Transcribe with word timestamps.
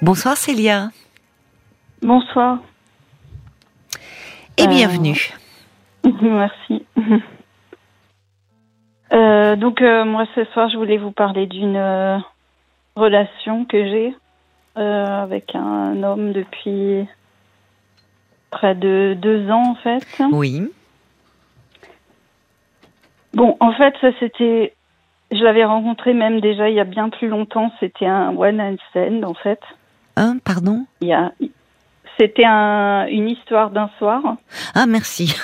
Bonsoir 0.00 0.36
Célia. 0.36 0.90
Bonsoir. 2.02 2.58
Et 4.56 4.68
bienvenue. 4.68 5.34
Merci. 6.22 6.84
Euh, 9.10 9.56
donc 9.56 9.80
euh, 9.80 10.04
moi 10.04 10.26
ce 10.34 10.44
soir 10.52 10.68
je 10.68 10.76
voulais 10.76 10.98
vous 10.98 11.12
parler 11.12 11.46
d'une 11.46 11.76
euh, 11.76 12.18
relation 12.94 13.64
que 13.64 13.82
j'ai 13.86 14.14
avec 14.76 15.54
un 15.54 16.02
homme 16.02 16.32
depuis 16.32 17.08
près 18.50 18.74
de 18.74 19.16
deux 19.18 19.50
ans 19.50 19.70
en 19.70 19.74
fait. 19.76 20.04
Oui. 20.30 20.70
Bon 23.32 23.56
en 23.60 23.72
fait 23.72 23.94
ça 24.02 24.08
c'était 24.20 24.74
je 25.30 25.42
l'avais 25.42 25.64
rencontré 25.64 26.12
même 26.12 26.42
déjà 26.42 26.68
il 26.68 26.74
y 26.74 26.80
a 26.80 26.84
bien 26.84 27.08
plus 27.08 27.28
longtemps 27.28 27.72
c'était 27.80 28.04
un 28.04 28.36
one 28.36 28.58
night 28.58 28.80
stand 28.90 29.24
en 29.24 29.32
fait. 29.32 29.60
Un 30.18 30.38
pardon? 30.38 30.84
Il 31.00 31.08
y 31.08 31.12
a 31.12 31.32
c'était 32.18 32.44
un, 32.44 33.06
une 33.06 33.28
histoire 33.28 33.70
d'un 33.70 33.88
soir. 33.98 34.20
Ah 34.74 34.86
merci 34.86 35.36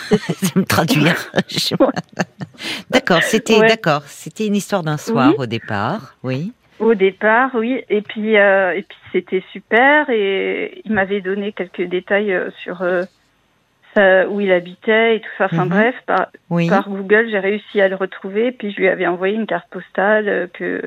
de 0.54 0.58
me 0.60 0.64
traduire. 0.64 1.14
d'accord, 2.90 3.22
c'était 3.22 3.60
Ouais. 3.60 3.68
d'accord, 3.68 4.02
c'était 4.06 4.46
une 4.48 4.56
histoire 4.56 4.82
d'un 4.82 4.96
soir 4.96 5.32
au 5.38 5.46
départ, 5.46 6.16
oui. 6.24 6.52
Au 6.80 6.94
départ, 6.94 7.50
oui. 7.54 7.80
Et 7.88 8.02
puis, 8.02 8.36
euh, 8.36 8.72
et 8.74 8.82
puis 8.82 8.98
c'était 9.12 9.44
super. 9.52 10.10
Et 10.10 10.82
il 10.84 10.92
m'avait 10.92 11.20
donné 11.20 11.52
quelques 11.52 11.82
détails 11.88 12.32
euh, 12.32 12.50
sur 12.64 12.82
euh, 12.82 13.04
où 14.28 14.40
il 14.40 14.50
habitait 14.50 15.16
et 15.16 15.20
tout 15.20 15.28
ça. 15.38 15.44
Enfin 15.44 15.66
Mhm. 15.66 15.68
bref, 15.70 15.94
par, 16.06 16.26
Oui. 16.50 16.68
par 16.68 16.88
Google, 16.88 17.28
j'ai 17.30 17.38
réussi 17.38 17.80
à 17.80 17.86
le 17.86 17.94
retrouver. 17.94 18.50
Puis 18.50 18.72
je 18.72 18.78
lui 18.78 18.88
avais 18.88 19.06
envoyé 19.06 19.36
une 19.36 19.46
carte 19.46 19.68
postale 19.70 20.50
que 20.52 20.82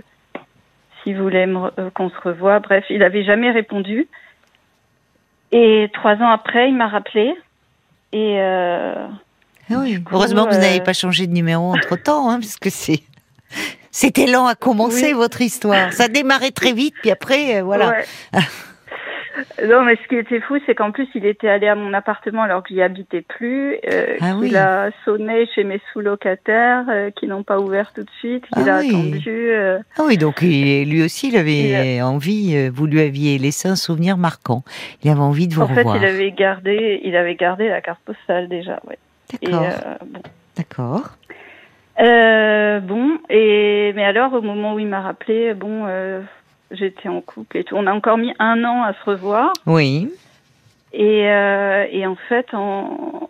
s'il 1.07 1.17
voulait 1.21 1.47
euh, 1.47 1.89
qu'on 1.93 2.09
se 2.09 2.19
revoie. 2.21 2.59
Bref, 2.59 2.83
il 2.89 3.01
avait 3.01 3.23
jamais 3.23 3.49
répondu. 3.51 4.07
Et 5.53 5.89
trois 5.93 6.15
ans 6.15 6.29
après, 6.29 6.67
il 6.67 6.75
m'a 6.75 6.87
rappelé. 6.87 7.33
Et 8.11 8.35
euh, 8.39 9.07
Ah 9.71 9.75
oui. 9.79 10.03
coup, 10.03 10.15
Heureusement 10.15 10.45
que 10.45 10.51
vous 10.51 10.57
euh, 10.57 10.61
n'avez 10.61 10.81
pas 10.81 10.93
changé 10.93 11.25
de 11.27 11.31
numéro 11.31 11.71
entre 11.73 11.95
temps, 11.95 12.29
hein, 12.29 12.39
parce 12.39 12.57
que 12.57 12.69
c'est 12.69 12.99
c'était 13.91 14.27
lent 14.27 14.45
à 14.47 14.55
commencer 14.55 15.07
Oui. 15.07 15.13
votre 15.13 15.41
histoire. 15.41 15.93
Ça 15.93 16.09
démarrait 16.09 16.51
très 16.51 16.73
vite, 16.73 16.93
puis 17.01 17.09
après, 17.09 17.59
euh, 17.59 17.63
voilà. 17.63 17.89
Ouais. 17.89 18.05
non, 19.67 19.83
mais 19.83 19.95
ce 20.01 20.07
qui 20.07 20.15
était 20.15 20.39
fou, 20.39 20.57
c'est 20.65 20.75
qu'en 20.75 20.91
plus, 20.91 21.07
il 21.15 21.25
était 21.25 21.47
allé 21.49 21.67
à 21.67 21.75
mon 21.75 21.93
appartement 21.93 22.43
alors 22.43 22.63
que 22.63 22.69
j'y 22.69 22.81
habitais 22.81 23.21
plus. 23.21 23.77
Euh, 23.91 24.17
Ah 24.21 24.33
oui. 24.37 24.55
a 24.55 24.89
sonné 25.05 25.45
chez 25.53 25.63
mes 25.63 25.79
sous-locataires 25.93 26.85
euh, 26.89 27.11
qui 27.11 27.27
n'ont 27.27 27.43
pas 27.43 27.59
ouvert 27.59 27.93
tout 27.93 28.03
de 28.03 28.09
suite. 28.19 28.45
Qu'il 28.47 28.67
Ah 28.69 28.77
a 28.77 28.79
oui. 28.79 28.89
attendu. 28.89 29.21
euh, 29.51 29.79
Ah 29.97 30.03
oui, 30.05 30.17
donc 30.17 30.41
il- 30.41 30.89
lui 30.89 31.03
aussi, 31.03 31.29
il 31.29 31.37
avait 31.37 32.01
envie. 32.01 32.55
euh, 32.55 32.69
Vous 32.73 32.85
lui 32.87 33.01
aviez 33.01 33.37
laissé 33.37 33.67
un 33.67 33.75
souvenir 33.75 34.17
marquant. 34.17 34.63
Il 35.03 35.09
avait 35.11 35.19
envie 35.19 35.47
de 35.47 35.53
vous 35.53 35.61
en 35.61 35.67
fait, 35.67 35.75
revoir. 35.79 35.97
il 35.97 36.05
avait 36.05 36.31
gardé, 36.31 37.01
il 37.03 37.15
avait 37.15 37.35
gardé 37.35 37.67
la 37.69 37.81
carte 37.81 38.01
postale 38.05 38.47
déjà. 38.47 38.79
Ouais. 38.87 38.97
D'accord, 39.41 39.67
bon. 40.05 40.19
d'accord. 40.55 41.09
Euh, 41.99 42.79
bon, 42.79 43.17
et 43.29 43.91
mais 43.95 44.03
alors 44.05 44.33
au 44.33 44.41
moment 44.41 44.75
où 44.75 44.79
il 44.79 44.87
m'a 44.87 45.01
rappelé, 45.01 45.53
bon, 45.55 45.85
euh, 45.87 46.21
j'étais 46.71 47.09
en 47.09 47.21
couple 47.21 47.57
et 47.57 47.63
tout. 47.63 47.75
On 47.75 47.87
a 47.87 47.93
encore 47.93 48.17
mis 48.17 48.33
un 48.39 48.63
an 48.63 48.83
à 48.83 48.93
se 48.93 49.09
revoir. 49.09 49.53
Oui. 49.65 50.11
Et, 50.93 51.29
euh, 51.29 51.85
et 51.91 52.05
en 52.07 52.15
fait, 52.15 52.53
en, 52.53 53.29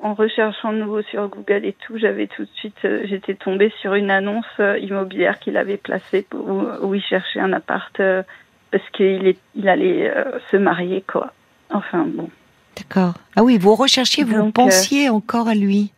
en 0.00 0.14
recherchant 0.14 0.72
de 0.72 0.78
nouveau 0.78 1.02
sur 1.02 1.28
Google 1.28 1.64
et 1.64 1.74
tout, 1.86 1.98
j'avais 1.98 2.26
tout 2.26 2.42
de 2.42 2.50
suite, 2.54 2.76
euh, 2.84 3.02
j'étais 3.04 3.34
tombée 3.34 3.72
sur 3.80 3.94
une 3.94 4.10
annonce 4.10 4.44
euh, 4.60 4.78
immobilière 4.78 5.38
qu'il 5.38 5.56
avait 5.56 5.76
placée 5.76 6.26
pour, 6.28 6.48
où, 6.48 6.66
où 6.82 6.94
il 6.94 7.02
cherchait 7.02 7.40
un 7.40 7.52
appart 7.52 7.98
euh, 8.00 8.22
parce 8.70 8.88
qu'il 8.90 9.26
est, 9.26 9.38
il 9.56 9.68
allait 9.68 10.12
se 10.50 10.56
marier, 10.56 11.02
quoi. 11.06 11.32
Enfin 11.70 12.04
bon. 12.06 12.30
D'accord. 12.76 13.14
Ah 13.34 13.42
oui, 13.42 13.58
vous 13.58 13.74
recherchiez, 13.74 14.22
vous 14.22 14.36
Donc, 14.36 14.54
pensiez 14.54 15.08
encore 15.08 15.48
à 15.48 15.54
lui. 15.54 15.92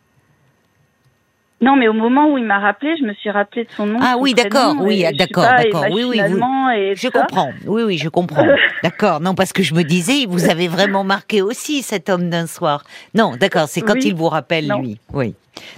Non, 1.63 1.77
mais 1.77 1.87
au 1.87 1.93
moment 1.93 2.29
où 2.29 2.37
il 2.37 2.43
m'a 2.43 2.59
rappelé, 2.59 2.95
je 2.99 3.05
me 3.05 3.13
suis 3.13 3.29
rappelé 3.29 3.63
de 3.63 3.71
son 3.71 3.85
nom. 3.85 3.99
Ah 4.01 4.15
oui, 4.19 4.33
d'accord, 4.33 4.75
oui, 4.81 5.05
d'accord, 5.17 5.45
d'accord, 5.45 5.85
oui, 5.91 6.03
oui, 6.03 6.19
vous- 6.27 6.37
Je 6.37 7.07
comprends. 7.09 7.51
Oui, 7.65 7.83
oui, 7.83 7.97
je 7.97 8.09
comprends. 8.09 8.45
D'accord. 8.83 9.21
Non, 9.21 9.33
parce 9.33 9.53
que 9.53 9.63
je 9.63 9.73
me 9.73 9.83
disais, 9.83 10.25
vous 10.27 10.49
avez 10.49 10.67
vraiment 10.67 11.05
marqué 11.05 11.41
aussi 11.41 11.81
cet 11.81 12.09
homme 12.09 12.29
d'un 12.29 12.47
soir. 12.47 12.83
Non, 13.15 13.37
d'accord, 13.39 13.67
c'est 13.69 13.79
quand 13.81 13.93
Oui. 13.93 14.07
il 14.07 14.13
vous 14.15 14.27
rappelle 14.27 14.67
Non. 14.67 14.81
lui. 14.81 14.99
Oui. 15.13 15.35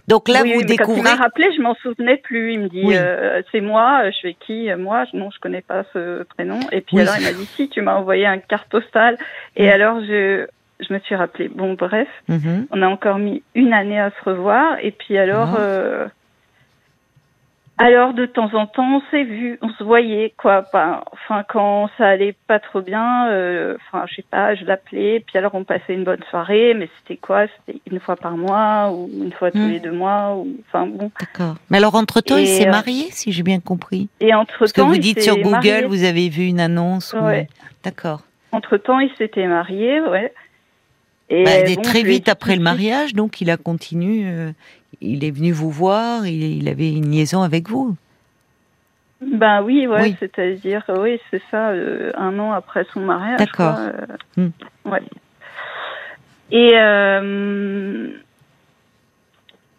Donc 0.07 0.27
là, 0.27 0.39
Oui, 0.41 0.53
vous 0.53 0.59
mais 0.61 0.65
Quand 0.65 0.73
il 0.73 0.77
découvrez. 0.77 1.01
m'a 1.03 1.15
rappelé, 1.15 1.47
je 1.55 1.61
m'en 1.61 1.75
souvenais 1.75 2.17
plus. 2.17 2.53
Il 2.53 2.59
me 2.61 2.69
dit, 2.69 2.81
Oui. 2.83 2.95
euh, 2.97 3.43
c'est 3.51 3.61
moi. 3.61 4.09
Je 4.09 4.17
fais 4.23 4.35
qui 4.47 4.71
euh, 4.71 4.77
Moi, 4.77 5.03
non, 5.13 5.29
je 5.31 5.39
connais 5.39 5.61
pas 5.61 5.83
ce 5.93 6.23
prénom. 6.23 6.59
Et 6.71 6.81
puis 6.81 6.95
Oui. 6.95 7.01
alors, 7.03 7.13
il 7.19 7.25
m'a 7.25 7.33
dit, 7.33 7.45
si, 7.55 7.69
tu 7.69 7.81
m'as 7.81 7.93
envoyé 7.95 8.25
un 8.25 8.39
carte 8.39 8.69
postale. 8.69 9.17
Et 9.55 9.69
alors, 9.69 9.99
je, 10.01 10.47
je 10.79 10.93
me 10.93 10.99
suis 10.99 11.15
rappelé. 11.15 11.47
Bon, 11.47 11.73
bref, 11.73 12.07
Mhm. 12.27 12.67
on 12.71 12.81
a 12.81 12.87
encore 12.87 13.17
mis 13.17 13.43
une 13.55 13.73
année 13.73 13.99
à 13.99 14.11
se 14.11 14.29
revoir. 14.29 14.77
Et 14.81 14.91
puis 14.91 15.17
alors, 15.17 15.55
Ah. 15.57 15.59
euh, 15.61 16.07
alors 17.77 18.13
de 18.13 18.25
temps 18.25 18.53
en 18.53 18.67
temps, 18.67 18.97
on 18.97 19.01
s'est 19.11 19.23
vu, 19.25 19.59
on 19.61 19.67
se 19.69 19.83
voyait, 19.83 20.33
quoi. 20.37 20.61
Pas- 20.61 21.03
Enfin, 21.11 21.43
quand 21.49 21.89
ça 21.97 22.07
allait 22.07 22.35
pas 22.47 22.59
trop 22.59 22.79
bien, 22.81 23.27
euh, 23.29 23.75
enfin, 23.91 24.05
je 24.07 24.15
sais 24.15 24.25
pas, 24.31 24.55
je 24.55 24.63
l'appelais. 24.63 25.21
Puis 25.27 25.37
alors, 25.37 25.55
on 25.55 25.65
passait 25.65 25.93
une 25.93 26.05
bonne 26.05 26.23
soirée. 26.29 26.73
Mais 26.73 26.87
c'était 26.99 27.17
quoi? 27.17 27.47
C'était 27.65 27.81
une 27.91 27.99
fois 27.99 28.15
par 28.15 28.37
mois 28.37 28.91
ou 28.93 29.09
une 29.13 29.33
fois 29.33 29.51
tous 29.51 29.57
Mm. 29.57 29.71
les 29.71 29.79
deux 29.79 29.91
mois 29.91 30.35
ou, 30.35 30.55
enfin, 30.67 30.85
bon. 30.87 31.11
D'accord. 31.19 31.55
Mais 31.69 31.77
alors, 31.77 31.95
entre-temps, 31.95 32.37
il 32.37 32.43
Et, 32.43 32.45
s'est 32.47 32.67
euh, 32.67 32.71
marié, 32.71 33.07
si 33.11 33.33
j'ai 33.33 33.43
bien 33.43 33.59
compris? 33.59 34.07
Et 34.21 34.33
entre 34.33 34.57
Parce 34.59 34.71
que 34.71 34.79
temps, 34.81 34.87
vous 34.87 34.97
dites 34.97 35.21
sur 35.21 35.37
Google, 35.37 35.85
vous 35.87 36.03
avez 36.05 36.29
vu 36.29 36.43
une 36.45 36.61
annonce. 36.61 37.13
ou- 37.13 37.25
Ouais. 37.25 37.47
D'accord. 37.83 38.21
Entre 38.53 38.77
temps, 38.77 38.99
il 38.99 39.11
s'était 39.17 39.47
marié, 39.47 39.99
ouais. 39.99 40.31
Et 41.29 41.43
Bah, 41.43 41.51
bon, 41.75 41.81
très 41.81 42.01
ai 42.01 42.03
vite 42.03 42.29
après 42.29 42.55
le 42.55 42.61
mariage, 42.61 43.13
donc 43.13 43.41
il 43.41 43.49
a 43.49 43.57
continué. 43.57 44.23
euh, 44.25 44.51
il 45.01 45.23
est 45.25 45.31
venu 45.31 45.51
vous 45.51 45.71
voir, 45.71 46.25
il, 46.25 46.41
il 46.57 46.67
avait 46.69 46.91
une 46.91 47.11
liaison 47.11 47.41
avec 47.41 47.67
vous. 47.69 47.95
Ben 49.21 49.61
oui, 49.63 49.87
ouais, 49.87 50.01
Oui. 50.01 50.15
c'est-à-dire, 50.19 50.83
oui, 50.99 51.19
c'est 51.31 51.41
ça, 51.49 51.69
euh, 51.69 52.11
un 52.15 52.37
an 52.39 52.51
après 52.51 52.85
son 52.93 52.99
mariage. 53.01 53.39
D'accord. 53.39 53.75
euh, 53.79 53.91
Hmm. 54.37 54.49
Ouais. 54.89 55.01
Et 56.51 56.71
euh, 56.75 58.09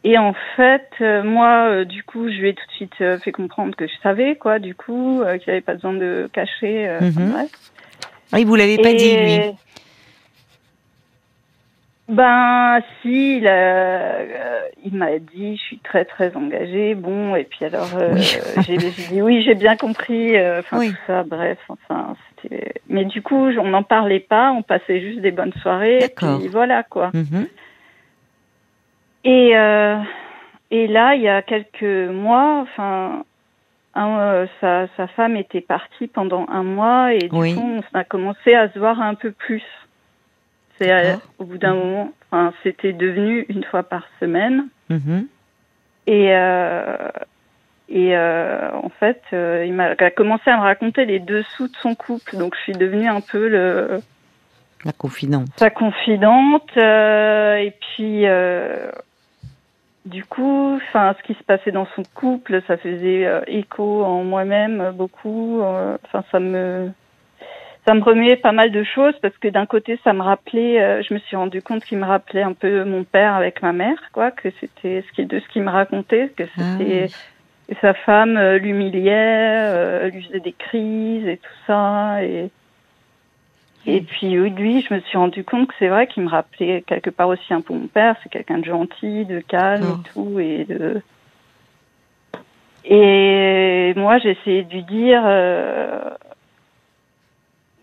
et 0.05 0.19
en 0.19 0.35
fait, 0.57 0.89
euh, 1.01 1.23
moi, 1.23 1.69
euh, 1.69 1.85
du 1.85 2.03
coup, 2.03 2.29
je 2.29 2.35
lui 2.37 2.49
ai 2.51 2.55
tout 2.55 2.65
de 2.67 2.73
suite 2.73 2.93
euh, 3.01 3.19
fait 3.19 3.33
comprendre 3.33 3.75
que 3.77 3.87
je 3.87 3.93
savais, 4.03 4.37
quoi, 4.37 4.59
du 4.59 4.75
coup, 4.75 5.21
euh, 5.23 5.39
qu'il 5.39 5.49
n'y 5.49 5.53
avait 5.53 5.61
pas 5.63 5.75
besoin 5.75 5.93
de 5.95 6.29
cacher. 6.33 6.89
euh, 6.89 6.99
enfin, 7.03 7.27
bref. 7.33 7.51
Ah, 8.33 8.41
il 8.41 8.47
vous 8.47 8.57
l'avait 8.57 8.79
pas 8.79 8.91
Et- 8.91 8.97
dit, 8.97 9.17
lui. 9.17 9.41
Ben, 12.09 12.79
si, 13.03 13.39
il, 13.39 13.49
a- 13.49 13.51
euh, 13.51 14.61
il 14.85 14.95
m'a 14.95 15.19
dit, 15.19 15.57
je 15.57 15.63
suis 15.63 15.79
très 15.79 16.05
très 16.05 16.37
engagée. 16.37 16.95
Bon, 16.95 17.35
et 17.35 17.43
puis 17.43 17.65
alors, 17.65 17.97
euh, 17.97 18.13
Oui. 18.15 18.39
j'ai 18.67 18.77
dit 18.77 19.21
oui, 19.23 19.43
j'ai 19.43 19.57
bien 19.57 19.77
compris. 19.77 20.37
euh, 20.37 20.63
Oui. 20.73 20.91
tout 20.91 20.97
ça, 21.09 21.25
bref, 21.25 21.59
enfin 21.69 22.15
c'était. 22.41 22.75
Mais 22.89 23.05
du 23.07 23.23
coup, 23.23 23.49
on 23.59 23.69
n'en 23.69 23.83
parlait 23.83 24.21
pas, 24.21 24.53
on 24.53 24.63
passait 24.63 25.01
juste 25.01 25.21
des 25.21 25.33
bonnes 25.33 25.53
soirées. 25.63 25.99
Et 26.05 26.09
puis 26.09 26.47
voilà 26.49 26.85
quoi. 26.85 27.11
Mhm. 27.13 27.49
Et 29.25 29.57
euh, 29.57 29.97
et 30.71 30.87
là, 30.87 31.17
il 31.17 31.23
y 31.23 31.29
a 31.29 31.43
quelques 31.43 31.83
mois, 32.13 32.61
enfin. 32.63 33.25
euh, 33.97 34.47
sa, 34.61 34.87
sa 34.97 35.09
femme 35.09 35.37
était 35.37 35.61
partie 35.61 36.07
pendant 36.07 36.47
un 36.49 36.63
mois 36.63 37.15
et 37.15 37.19
du 37.19 37.29
Oui. 37.37 37.55
coup 37.55 37.81
on 37.95 37.99
a 37.99 38.05
commencé 38.05 38.55
à 38.55 38.69
se 38.71 38.79
voir 38.79 39.01
un 39.01 39.15
peu 39.15 39.33
plus. 39.33 39.65
C'est 40.79 40.93
euh, 40.93 41.17
au 41.39 41.45
bout 41.45 41.59
d'un 41.59 41.75
moment, 41.75 42.13
enfin, 42.31 42.53
c'était 42.63 42.93
devenu 42.93 43.47
une 43.49 43.65
fois 43.65 43.83
par 43.83 44.07
semaine. 44.21 44.69
Mhm. 44.91 45.27
Et, 46.07 46.35
euh, 46.37 47.09
et 47.89 48.17
euh, 48.17 48.71
en 48.73 48.91
fait, 48.91 49.23
il 49.33 49.73
m'a 49.73 49.97
commencé 50.11 50.51
à 50.51 50.57
me 50.57 50.63
raconter 50.63 51.05
les 51.05 51.19
dessous 51.19 51.69
de 51.69 51.77
son 51.77 51.95
couple. 51.95 52.37
Donc, 52.37 52.55
je 52.57 52.61
suis 52.61 52.73
devenue 52.73 53.09
un 53.09 53.21
peu 53.21 53.49
le, 53.49 54.01
La 54.85 54.93
confidente. 54.93 55.49
sa 55.57 55.71
confidente. 55.71 56.77
et 56.77 57.73
puis, 57.81 58.25
du 60.05 60.25
coup, 60.25 60.77
enfin, 60.77 61.17
ce 61.19 61.23
qui 61.27 61.35
se 61.35 61.43
passait 61.43 61.73
dans 61.73 61.89
son 61.97 62.03
couple, 62.15 62.61
ça 62.67 62.77
faisait 62.77 63.27
écho 63.47 64.05
en 64.05 64.23
moi-même 64.25 64.93
beaucoup. 64.95 65.61
Enfin, 65.63 66.23
ça 66.31 66.39
me 66.39 66.91
ça 67.87 67.95
me 67.95 68.03
remuait 68.03 68.37
pas 68.37 68.51
mal 68.51 68.73
de 68.73 68.83
choses 68.83 69.15
parce 69.23 69.37
que 69.39 69.47
d'un 69.47 69.65
côté, 69.65 69.99
ça 70.03 70.13
me 70.13 70.21
rappelait, 70.23 70.83
euh, 70.83 71.03
je 71.03 71.15
me 71.15 71.21
suis 71.21 71.37
rendu 71.37 71.63
compte 71.63 71.85
qu'il 71.85 71.99
me 71.99 72.05
rappelait 72.05 72.43
un 72.43 72.53
peu 72.53 72.85
mon 72.85 73.05
père 73.05 73.35
avec 73.35 73.63
ma 73.63 73.73
mère, 73.73 74.11
quoi, 74.13 74.33
que 74.33 74.49
c'était 74.61 75.05
ce 75.07 75.13
qui 75.15 75.25
de 75.25 75.39
ce 75.39 75.47
qu'il 75.49 75.63
me 75.63 75.71
racontait, 75.71 76.33
que 76.37 76.43
Ah 76.59 76.63
c'était 76.79 77.09
oui. 77.69 77.77
sa 77.81 77.95
femme 77.95 78.37
euh, 78.37 78.59
l'humiliait, 78.59 79.13
euh, 79.15 80.11
lui 80.11 80.21
faisait 80.25 80.41
des 80.41 80.53
crises 80.53 81.29
et 81.29 81.37
tout 81.37 81.59
ça. 81.69 82.25
Et, 82.25 82.51
et 83.87 84.01
puis 84.01 84.33
lui, 84.33 84.83
je 84.83 84.93
me 84.93 84.99
suis 84.99 85.17
rendu 85.17 85.45
compte 85.45 85.69
que 85.69 85.75
c'est 85.79 85.87
vrai 85.87 86.09
qu'il 86.09 86.25
me 86.25 86.29
rappelait 86.29 86.83
quelque 86.89 87.11
part 87.11 87.29
aussi 87.29 87.55
un 87.55 87.61
peu 87.61 87.73
mon 87.73 87.87
père. 87.87 88.17
C'est 88.23 88.31
quelqu'un 88.31 88.59
de 88.59 88.65
gentil, 88.65 89.27
de 89.27 89.39
calme 89.39 89.85
et 89.85 90.11
tout. 90.13 90.41
Et, 90.41 90.65
de... 90.65 91.03
et 92.85 93.95
moi, 93.95 94.19
j'ai 94.19 94.31
essayé 94.31 94.65
de 94.65 94.73
lui 94.73 94.83
dire... 94.83 95.23
euh, 95.25 96.01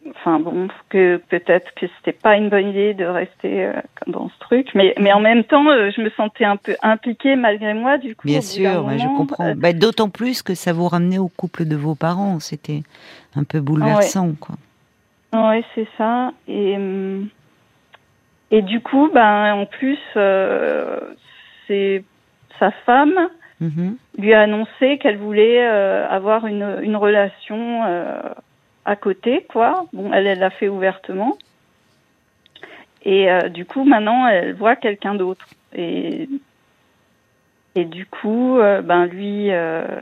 enfin 0.10 0.40
bon, 0.40 0.68
que 0.90 1.18
peut-être 1.30 1.74
que 1.76 1.86
c'était 1.98 2.18
pas 2.18 2.36
une 2.36 2.50
bonne 2.50 2.70
idée 2.70 2.94
de 2.94 3.06
rester 3.06 3.66
euh, 3.66 3.74
dans 4.08 4.30
ce 4.30 4.40
truc, 4.40 4.70
mais 4.76 4.94
mais 5.00 5.14
en 5.14 5.20
même 5.20 5.44
temps, 5.44 5.70
euh, 5.70 5.92
je 5.96 6.02
me 6.02 6.10
sentais 6.12 6.46
un 6.46 6.58
peu 6.58 6.76
impliquée 6.82 7.36
malgré 7.36 7.74
moi. 7.74 7.98
Du 7.98 8.16
coup, 8.16 8.28
bien 8.28 8.42
sûr, 8.42 8.90
je 8.98 9.18
comprends. 9.18 9.48
Euh, 9.48 9.54
bah, 9.56 9.74
d'autant 9.74 10.10
plus 10.10 10.42
que 10.42 10.56
ça 10.56 10.74
vous 10.74 10.88
ramenait 10.88 11.20
au 11.20 11.30
couple 11.30 11.66
de 11.66 11.76
vos 11.76 11.96
parents. 11.96 12.40
C'était 12.40 12.82
un 13.36 13.44
peu 13.44 13.60
bouleversant, 13.60 14.28
ouais. 14.28 14.36
quoi. 14.40 14.56
Ouais, 15.34 15.64
c'est 15.76 15.88
ça. 15.98 16.32
Et 16.48 16.78
et 18.52 18.62
du 18.62 18.82
coup, 18.82 19.10
ben 19.14 19.54
en 19.54 19.66
plus, 19.66 20.00
c'est 21.68 22.04
sa 22.60 22.72
femme. 22.86 23.30
Mhm. 23.60 23.96
lui 24.18 24.34
a 24.34 24.42
annoncé 24.42 24.98
qu'elle 24.98 25.18
voulait 25.18 25.64
avoir 25.64 26.48
une, 26.48 26.80
une 26.82 26.98
relation 26.98 27.82
à 28.86 28.96
côté, 28.96 29.46
quoi. 29.50 29.86
Bon, 29.94 30.12
elle, 30.14 30.28
elle 30.28 30.40
l'a 30.40 30.50
fait 30.50 30.68
ouvertement. 30.68 31.38
Et 33.06 33.30
euh, 33.30 33.50
du 33.50 33.66
coup, 33.66 33.84
maintenant, 33.84 34.28
elle 34.28 34.54
voit 34.54 34.76
quelqu'un 34.76 35.16
d'autre. 35.16 35.48
Et, 35.76 36.30
et 37.76 37.86
du 37.86 38.06
coup, 38.06 38.60
euh, 38.60 38.82
ben 38.82 39.06
lui, 39.06 39.52
euh, 39.52 40.00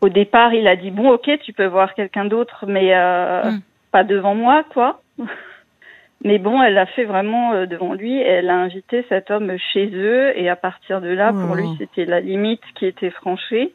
au 0.00 0.08
départ, 0.08 0.54
il 0.54 0.66
a 0.66 0.76
dit 0.76 0.90
bon, 0.90 1.10
ok, 1.10 1.30
tu 1.42 1.52
peux 1.52 1.66
voir 1.66 1.94
quelqu'un 1.94 2.24
d'autre, 2.24 2.64
mais 2.66 2.94
mm. 2.94 3.60
pas 3.90 4.04
devant 4.04 4.34
moi, 4.34 4.64
quoi. 4.72 5.02
mais 6.24 6.38
bon, 6.38 6.62
elle 6.62 6.74
l'a 6.74 6.86
fait 6.86 7.04
vraiment 7.04 7.66
devant 7.66 7.92
lui. 7.92 8.18
elle 8.18 8.48
a 8.48 8.56
invité 8.56 9.04
cet 9.08 9.30
homme 9.30 9.56
chez 9.72 9.90
eux. 9.92 10.38
Et 10.38 10.48
à 10.48 10.56
partir 10.56 11.00
de 11.02 11.08
là, 11.08 11.32
pour 11.32 11.54
lui, 11.54 11.68
c'était 11.78 12.06
la 12.06 12.20
limite 12.20 12.62
qui 12.74 12.86
était 12.86 13.10
franchie. 13.10 13.72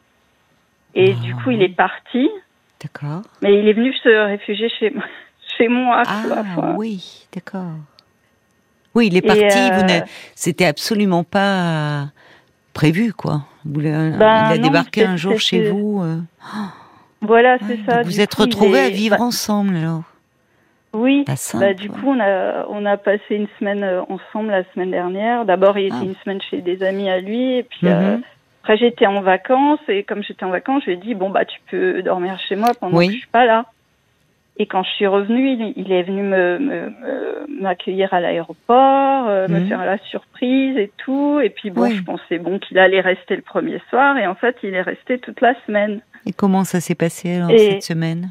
Et 0.94 1.12
du 1.12 1.36
coup, 1.36 1.50
il 1.52 1.62
est 1.62 1.76
parti. 1.76 2.28
D'accord. 2.82 3.22
Mais 3.42 3.58
il 3.58 3.68
est 3.68 3.72
venu 3.72 3.92
se 3.94 4.08
réfugier 4.08 4.68
chez, 4.78 4.92
chez 5.58 5.68
moi. 5.68 6.02
Ah 6.06 6.74
oui, 6.76 7.26
d'accord. 7.34 7.74
Oui, 8.94 9.08
il 9.08 9.16
est 9.16 9.22
parti. 9.22 9.42
Euh... 9.44 10.00
C'était 10.34 10.64
absolument 10.64 11.24
pas 11.24 12.08
prévu, 12.72 13.12
quoi. 13.12 13.42
Vous, 13.64 13.80
ben, 13.80 14.16
il 14.16 14.22
a 14.22 14.58
débarqué 14.58 15.04
un 15.04 15.16
jour 15.16 15.38
chez 15.38 15.70
vous. 15.70 16.02
Euh... 16.02 16.16
Voilà, 17.20 17.58
c'est 17.66 17.78
ça. 17.88 18.02
Vous 18.02 18.20
êtes 18.20 18.34
retrouvés 18.34 18.80
à 18.80 18.90
vivre 18.90 19.18
bah... 19.18 19.24
ensemble, 19.24 19.76
alors. 19.76 20.02
Oui. 20.94 21.24
Simple, 21.36 21.64
bah, 21.64 21.74
du 21.74 21.90
coup, 21.90 22.06
on 22.06 22.18
a 22.18 22.66
on 22.68 22.86
a 22.86 22.96
passé 22.96 23.34
une 23.34 23.48
semaine 23.58 23.84
euh, 23.84 24.02
ensemble 24.08 24.50
la 24.50 24.64
semaine 24.72 24.90
dernière. 24.90 25.44
D'abord, 25.44 25.76
il 25.76 25.86
était 25.86 25.96
ah. 26.00 26.04
une 26.04 26.14
semaine 26.24 26.40
chez 26.40 26.62
des 26.62 26.82
amis 26.82 27.10
à 27.10 27.20
lui, 27.20 27.58
et 27.58 27.62
puis. 27.62 27.86
Mm 27.86 27.90
-hmm. 27.90 28.14
euh, 28.14 28.18
après, 28.62 28.76
j'étais 28.76 29.06
en 29.06 29.20
vacances 29.20 29.80
et 29.88 30.02
comme 30.02 30.22
j'étais 30.22 30.44
en 30.44 30.50
vacances, 30.50 30.82
je 30.82 30.90
lui 30.90 30.94
ai 30.94 31.00
dit 31.00 31.14
bon 31.14 31.30
bah 31.30 31.44
tu 31.44 31.58
peux 31.70 32.02
dormir 32.02 32.38
chez 32.48 32.56
moi 32.56 32.72
pendant 32.78 32.96
oui. 32.98 33.06
que 33.06 33.12
je 33.12 33.18
suis 33.18 33.28
pas 33.28 33.46
là. 33.46 33.66
Et 34.60 34.66
quand 34.66 34.82
je 34.82 34.90
suis 34.90 35.06
revenue, 35.06 35.50
il, 35.50 35.72
il 35.76 35.92
est 35.92 36.02
venu 36.02 36.22
me 36.22 36.92
m'accueillir 37.60 38.12
à 38.14 38.20
l'aéroport, 38.20 39.28
euh, 39.28 39.46
mmh. 39.48 39.52
me 39.52 39.66
faire 39.66 39.84
la 39.84 39.98
surprise 39.98 40.76
et 40.76 40.90
tout. 40.96 41.40
Et 41.40 41.50
puis 41.50 41.70
bon, 41.70 41.82
oui. 41.82 41.96
je 41.96 42.02
pensais 42.02 42.38
bon 42.38 42.58
qu'il 42.58 42.78
allait 42.78 43.00
rester 43.00 43.36
le 43.36 43.42
premier 43.42 43.80
soir 43.90 44.16
et 44.16 44.26
en 44.26 44.34
fait, 44.34 44.56
il 44.62 44.74
est 44.74 44.82
resté 44.82 45.18
toute 45.18 45.40
la 45.40 45.54
semaine. 45.66 46.00
Et 46.26 46.32
comment 46.32 46.64
ça 46.64 46.80
s'est 46.80 46.94
passé 46.94 47.36
alors 47.36 47.50
et, 47.50 47.58
cette 47.58 47.82
semaine? 47.82 48.30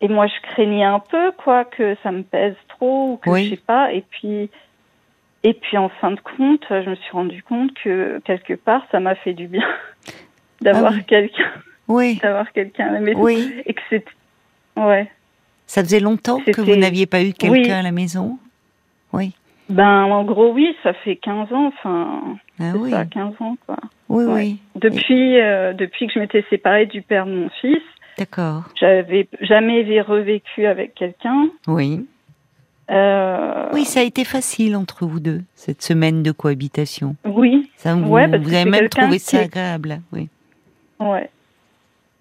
Et 0.00 0.08
moi, 0.08 0.26
je 0.26 0.50
craignais 0.50 0.84
un 0.84 0.98
peu 0.98 1.32
quoi 1.32 1.64
que 1.64 1.96
ça 2.02 2.12
me 2.12 2.22
pèse 2.22 2.56
trop 2.68 3.12
ou 3.12 3.16
que 3.16 3.30
oui. 3.30 3.44
je 3.44 3.50
sais 3.50 3.62
pas. 3.64 3.92
Et 3.92 4.04
puis 4.08 4.50
et 5.42 5.54
puis 5.54 5.76
en 5.76 5.88
fin 5.88 6.10
de 6.10 6.20
compte, 6.20 6.64
je 6.70 6.90
me 6.90 6.94
suis 6.96 7.12
rendu 7.12 7.42
compte 7.42 7.72
que 7.82 8.20
quelque 8.24 8.54
part, 8.54 8.84
ça 8.90 9.00
m'a 9.00 9.14
fait 9.14 9.34
du 9.34 9.46
bien 9.46 9.66
d'avoir 10.60 10.92
ah 10.92 10.96
oui. 10.96 11.04
quelqu'un, 11.04 11.50
oui. 11.88 12.18
d'avoir 12.22 12.52
quelqu'un 12.52 12.88
à 12.88 12.92
la 12.92 13.00
maison, 13.00 13.22
oui. 13.22 13.62
et 13.64 13.74
que 13.74 13.80
c'est, 13.90 14.04
ouais. 14.76 15.10
Ça 15.66 15.82
faisait 15.82 16.00
longtemps 16.00 16.40
que 16.40 16.60
vous 16.60 16.76
n'aviez 16.76 17.06
pas 17.06 17.22
eu 17.22 17.32
quelqu'un 17.32 17.62
oui. 17.62 17.70
à 17.70 17.82
la 17.82 17.92
maison? 17.92 18.38
Oui. 19.12 19.34
Ben 19.68 20.04
en 20.04 20.24
gros 20.24 20.52
oui, 20.52 20.76
ça 20.82 20.92
fait 20.92 21.16
15 21.16 21.52
ans, 21.52 21.66
enfin 21.66 22.38
ah, 22.60 22.72
oui. 22.76 22.90
ça, 22.90 23.04
15 23.04 23.34
ans 23.40 23.56
quoi. 23.66 23.76
Oui 24.08 24.24
ouais. 24.24 24.32
oui. 24.32 24.58
Depuis 24.76 25.40
euh, 25.40 25.72
depuis 25.72 26.06
que 26.06 26.12
je 26.12 26.20
m'étais 26.20 26.44
séparée 26.48 26.86
du 26.86 27.02
père 27.02 27.26
de 27.26 27.32
mon 27.32 27.48
fils. 27.60 27.82
D'accord. 28.16 28.62
J'avais 28.78 29.28
jamais 29.40 30.00
revécu 30.00 30.66
avec 30.66 30.94
quelqu'un. 30.94 31.48
Oui. 31.66 32.06
Euh... 32.90 33.68
Oui, 33.72 33.84
ça 33.84 34.00
a 34.00 34.02
été 34.02 34.24
facile 34.24 34.76
entre 34.76 35.06
vous 35.06 35.20
deux, 35.20 35.42
cette 35.54 35.82
semaine 35.82 36.22
de 36.22 36.30
cohabitation. 36.30 37.16
Oui. 37.24 37.70
Ça, 37.76 37.94
vous, 37.94 38.08
ouais, 38.08 38.26
vous 38.26 38.54
avez 38.54 38.70
même 38.70 38.88
trouvé 38.88 39.18
ça 39.18 39.40
agréable, 39.40 40.00
oui. 40.12 40.28
Ouais. 41.00 41.28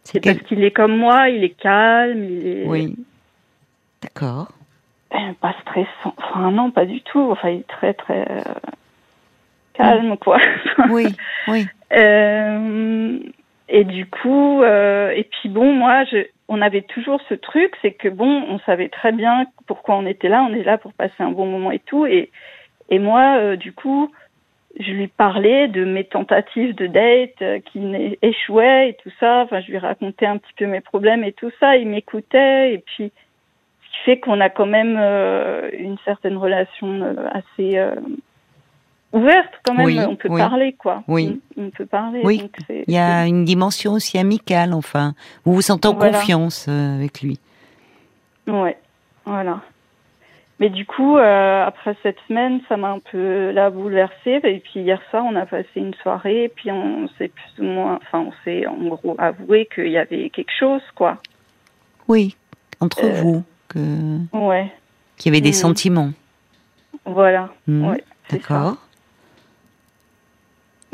C'est 0.03 0.19
quel... 0.19 0.37
parce 0.37 0.47
qu'il 0.47 0.63
est 0.63 0.71
comme 0.71 0.97
moi, 0.97 1.29
il 1.29 1.43
est 1.43 1.59
calme, 1.61 2.23
il 2.23 2.47
est. 2.47 2.65
Oui. 2.65 2.95
D'accord. 4.01 4.51
Euh, 5.13 5.33
pas 5.39 5.55
stressant. 5.61 6.15
Enfin, 6.17 6.51
non, 6.51 6.71
pas 6.71 6.85
du 6.85 7.01
tout. 7.01 7.31
Enfin, 7.31 7.49
il 7.49 7.59
est 7.59 7.67
très, 7.67 7.93
très 7.93 8.27
euh, 8.29 8.53
calme, 9.73 10.17
quoi. 10.17 10.39
oui, 10.89 11.07
oui. 11.47 11.65
Euh, 11.91 13.19
et 13.69 13.83
du 13.83 14.05
coup, 14.07 14.63
et 14.63 15.27
puis 15.31 15.49
bon, 15.49 15.73
moi, 15.73 16.03
je, 16.05 16.25
on 16.47 16.61
avait 16.61 16.81
toujours 16.81 17.21
ce 17.27 17.33
truc, 17.33 17.75
c'est 17.81 17.91
que 17.91 18.07
bon, 18.07 18.43
on 18.49 18.59
savait 18.59 18.89
très 18.89 19.11
bien 19.11 19.45
pourquoi 19.67 19.95
on 19.95 20.05
était 20.05 20.29
là, 20.29 20.45
on 20.49 20.53
est 20.53 20.63
là 20.63 20.77
pour 20.77 20.93
passer 20.93 21.19
un 21.19 21.31
bon 21.31 21.47
moment 21.47 21.71
et 21.71 21.79
tout. 21.79 22.05
Et, 22.05 22.31
et 22.89 22.99
moi, 22.99 23.37
euh, 23.37 23.55
du 23.55 23.73
coup, 23.73 24.11
je 24.79 24.91
lui 24.91 25.07
parlais 25.07 25.67
de 25.67 25.85
mes 25.85 26.03
tentatives 26.03 26.75
de 26.75 26.87
date 26.87 27.41
euh, 27.41 27.59
qui 27.59 28.17
échouaient 28.21 28.89
et 28.89 28.93
tout 29.01 29.11
ça. 29.19 29.41
Enfin, 29.43 29.61
je 29.61 29.71
lui 29.71 29.77
racontais 29.77 30.25
un 30.25 30.37
petit 30.37 30.53
peu 30.57 30.65
mes 30.65 30.81
problèmes 30.81 31.23
et 31.23 31.31
tout 31.31 31.51
ça. 31.59 31.77
Il 31.77 31.87
m'écoutait 31.87 32.73
et 32.73 32.79
puis 32.79 33.11
ce 33.81 33.97
qui 33.97 34.03
fait 34.03 34.19
qu'on 34.19 34.41
a 34.41 34.49
quand 34.49 34.65
même 34.65 34.97
euh, 34.99 35.69
une 35.73 35.97
certaine 36.03 36.37
relation 36.37 37.01
euh, 37.01 37.27
assez 37.31 37.81
ouverte 39.15 39.53
quand 39.63 39.73
même. 39.73 39.85
Oui, 39.85 39.99
on 39.99 40.15
peut 40.15 40.29
oui. 40.29 40.39
parler, 40.39 40.73
quoi. 40.73 41.03
Oui. 41.07 41.41
On, 41.57 41.69
peut 41.69 41.85
parler. 41.85 42.21
Oui. 42.23 42.39
Donc 42.39 42.57
Il 42.69 42.93
y 42.93 42.97
a 42.97 43.25
une 43.25 43.45
dimension 43.45 43.93
aussi 43.93 44.17
amicale, 44.17 44.73
enfin. 44.73 45.13
Vous 45.45 45.53
vous 45.53 45.61
sentez 45.61 45.87
en 45.87 45.93
voilà. 45.93 46.19
confiance 46.19 46.67
euh, 46.69 46.95
avec 46.95 47.21
lui. 47.21 47.39
Ouais, 48.47 48.77
voilà. 49.25 49.61
Mais 50.59 50.69
du 50.69 50.85
coup, 50.85 51.17
euh, 51.17 51.65
après 51.65 51.97
cette 52.01 52.17
semaine, 52.27 52.61
ça 52.69 52.77
m'a 52.77 52.91
un 52.91 52.99
peu 52.99 53.51
là 53.51 53.69
bouleversée. 53.69 54.39
Et 54.43 54.59
puis 54.59 54.81
hier 54.81 55.01
soir, 55.09 55.25
on 55.27 55.35
a 55.35 55.45
passé 55.45 55.67
une 55.75 55.93
soirée, 55.95 56.45
et 56.45 56.49
puis 56.49 56.71
on 56.71 57.09
s'est 57.17 57.29
plus 57.29 57.63
ou 57.63 57.67
moins, 57.67 57.99
enfin, 58.01 58.19
on 58.19 58.33
s'est 58.43 58.65
en 58.65 58.77
gros 58.77 59.15
avoué 59.17 59.67
qu'il 59.73 59.89
y 59.89 59.97
avait 59.97 60.29
quelque 60.29 60.53
chose, 60.57 60.81
quoi. 60.95 61.17
Oui, 62.07 62.37
entre 62.79 63.03
euh, 63.03 63.21
vous, 63.21 63.43
que. 63.67 63.79
Ouais. 64.31 64.71
Qu'il 65.17 65.33
y 65.33 65.35
avait 65.35 65.41
des 65.41 65.49
mmh. 65.49 65.53
sentiments. 65.53 66.11
Voilà. 67.05 67.49
Mmh. 67.67 67.87
Ouais, 67.89 68.03
D'accord. 68.29 68.77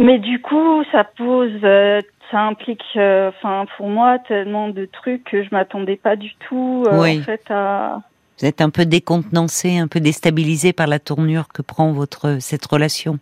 Mais 0.02 0.18
du 0.18 0.42
coup, 0.42 0.84
ça 0.92 1.04
pose, 1.04 1.52
euh, 1.64 2.02
ça 2.32 2.40
implique, 2.40 2.84
enfin, 2.96 3.66
pour 3.78 3.88
moi, 3.88 4.18
tellement 4.28 4.70
de 4.70 4.86
trucs 4.86 5.24
que 5.26 5.44
je 5.44 5.50
m'attendais 5.52 5.96
pas 5.96 6.16
du 6.16 6.34
tout, 6.48 6.84
euh, 6.88 7.02
oui. 7.02 7.20
en 7.20 7.24
fait, 7.24 7.44
à. 7.50 8.02
Vous 8.40 8.48
êtes 8.48 8.62
un 8.62 8.72
peu 8.72 8.86
décontenancé, 8.86 9.78
un 9.78 9.88
peu 9.88 10.00
déstabilisé 10.00 10.74
par 10.74 10.88
la 10.88 10.98
tournure 10.98 11.50
que 11.50 11.62
prend 11.62 11.92
votre 11.92 12.38
cette 12.40 12.66
relation. 12.66 13.20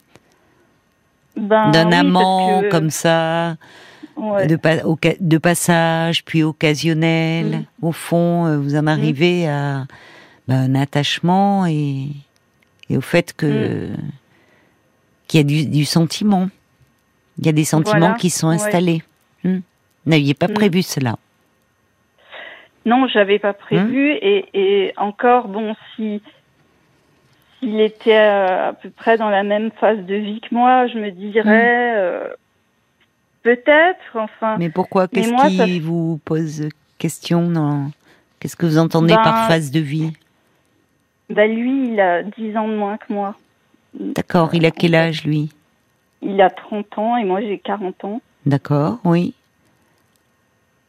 Ben, 1.36 1.72
D'un 1.72 1.90
oui, 1.90 1.96
amant 1.96 2.62
que... 2.62 2.70
comme 2.70 2.90
ça, 2.90 3.58
ouais. 4.16 4.48
de, 4.48 4.56
pa 4.56 4.78
de, 5.20 5.38
passage, 5.38 6.24
puis 6.24 6.44
occasionnel. 6.44 7.46
Mmh. 7.48 7.86
Au 7.86 7.92
fond, 7.92 8.46
euh, 8.46 8.58
vous 8.58 8.76
en 8.76 8.88
arrivez 8.88 9.48
mmh. 9.48 9.50
à 9.50 9.86
ben, 10.48 10.72
un 10.72 10.76
attachement 10.76 11.66
et, 11.66 12.08
et, 12.90 12.96
au 12.96 13.02
fait 13.02 13.34
que 13.34 13.88
mmh. 13.88 13.98
qu'il 15.28 15.40
y 15.40 15.42
a 15.42 15.44
du, 15.44 15.66
du, 15.66 15.84
sentiment. 15.84 16.48
Il 17.40 17.46
y 17.46 17.50
a 17.50 17.54
des 17.54 17.64
sentiments 17.64 18.00
voilà. 18.00 18.16
qui 18.16 18.30
sont 18.30 18.50
installés. 18.50 19.02
Ouais. 19.44 19.62
Vous 20.06 20.12
n'aviez 20.12 20.34
pas 20.34 20.48
prévu 20.48 20.82
cela. 20.82 21.16
Non, 22.86 23.08
j'avais 23.08 23.40
pas 23.40 23.54
prévu. 23.54 24.14
Mmh. 24.14 24.18
Et, 24.22 24.46
et, 24.54 24.94
encore, 24.98 25.48
bon, 25.48 25.76
si 25.96 26.22
s'il 27.60 27.80
était 27.80 28.16
à, 28.16 28.70
à, 28.70 28.74
peu 28.74 28.90
près 28.90 29.18
dans 29.18 29.30
la 29.30 29.44
même 29.44 29.72
phase 29.80 30.00
de 30.00 30.16
vie 30.16 30.42
que 30.42 30.54
moi, 30.54 30.88
je 30.88 30.98
me 30.98 31.12
dirais 31.12 31.94
euh, 31.98 32.28
peut-être. 33.44 34.16
Enfin. 34.16 34.58
Mais 34.58 34.70
pourquoi? 34.70 35.08
Qu'est-ce 35.08 35.48
qui 35.48 35.58
ça... 35.58 35.66
vous 35.82 36.20
pose 36.24 36.70
question 36.98 37.92
Qu'est-ce 38.40 38.56
que 38.56 38.66
vous 38.66 38.78
entendez 38.78 39.14
ben, 39.16 39.24
par 39.24 39.48
phase 39.48 39.72
de 39.72 39.80
vie? 39.80 40.14
ben 41.30 41.54
lui, 41.54 41.94
il 41.94 42.00
a 42.00 42.24
10 42.24 42.58
ans 42.58 42.68
de 42.68 42.76
moins 42.76 42.98
que 42.98 43.12
moi. 43.14 43.36
D'accord. 43.94 44.54
Il 44.54 44.66
a 44.66 44.72
quel 44.72 44.96
âge, 44.96 45.26
lui? 45.26 45.50
Il 46.22 46.42
a 46.42 46.50
30 46.50 46.98
ans 46.98 47.18
et 47.18 47.24
moi, 47.24 47.42
j'ai 47.42 47.60
40 47.60 48.04
ans. 48.06 48.22
D'accord, 48.46 49.00
oui. 49.04 49.34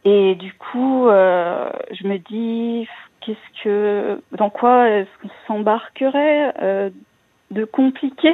Et 0.05 0.35
du 0.35 0.53
coup, 0.55 1.09
euh, 1.09 1.71
je 1.93 2.07
me 2.07 2.19
dis, 2.19 2.89
qu'est-ce 3.21 3.63
que, 3.63 4.21
dans 4.37 4.51
quoi 4.51 4.89
est-ce 4.89 5.09
qu'on 5.23 5.31
s'embarquerait 5.47 6.55
euh, 6.63 6.91
de 7.51 7.65
compliqué 7.65 8.33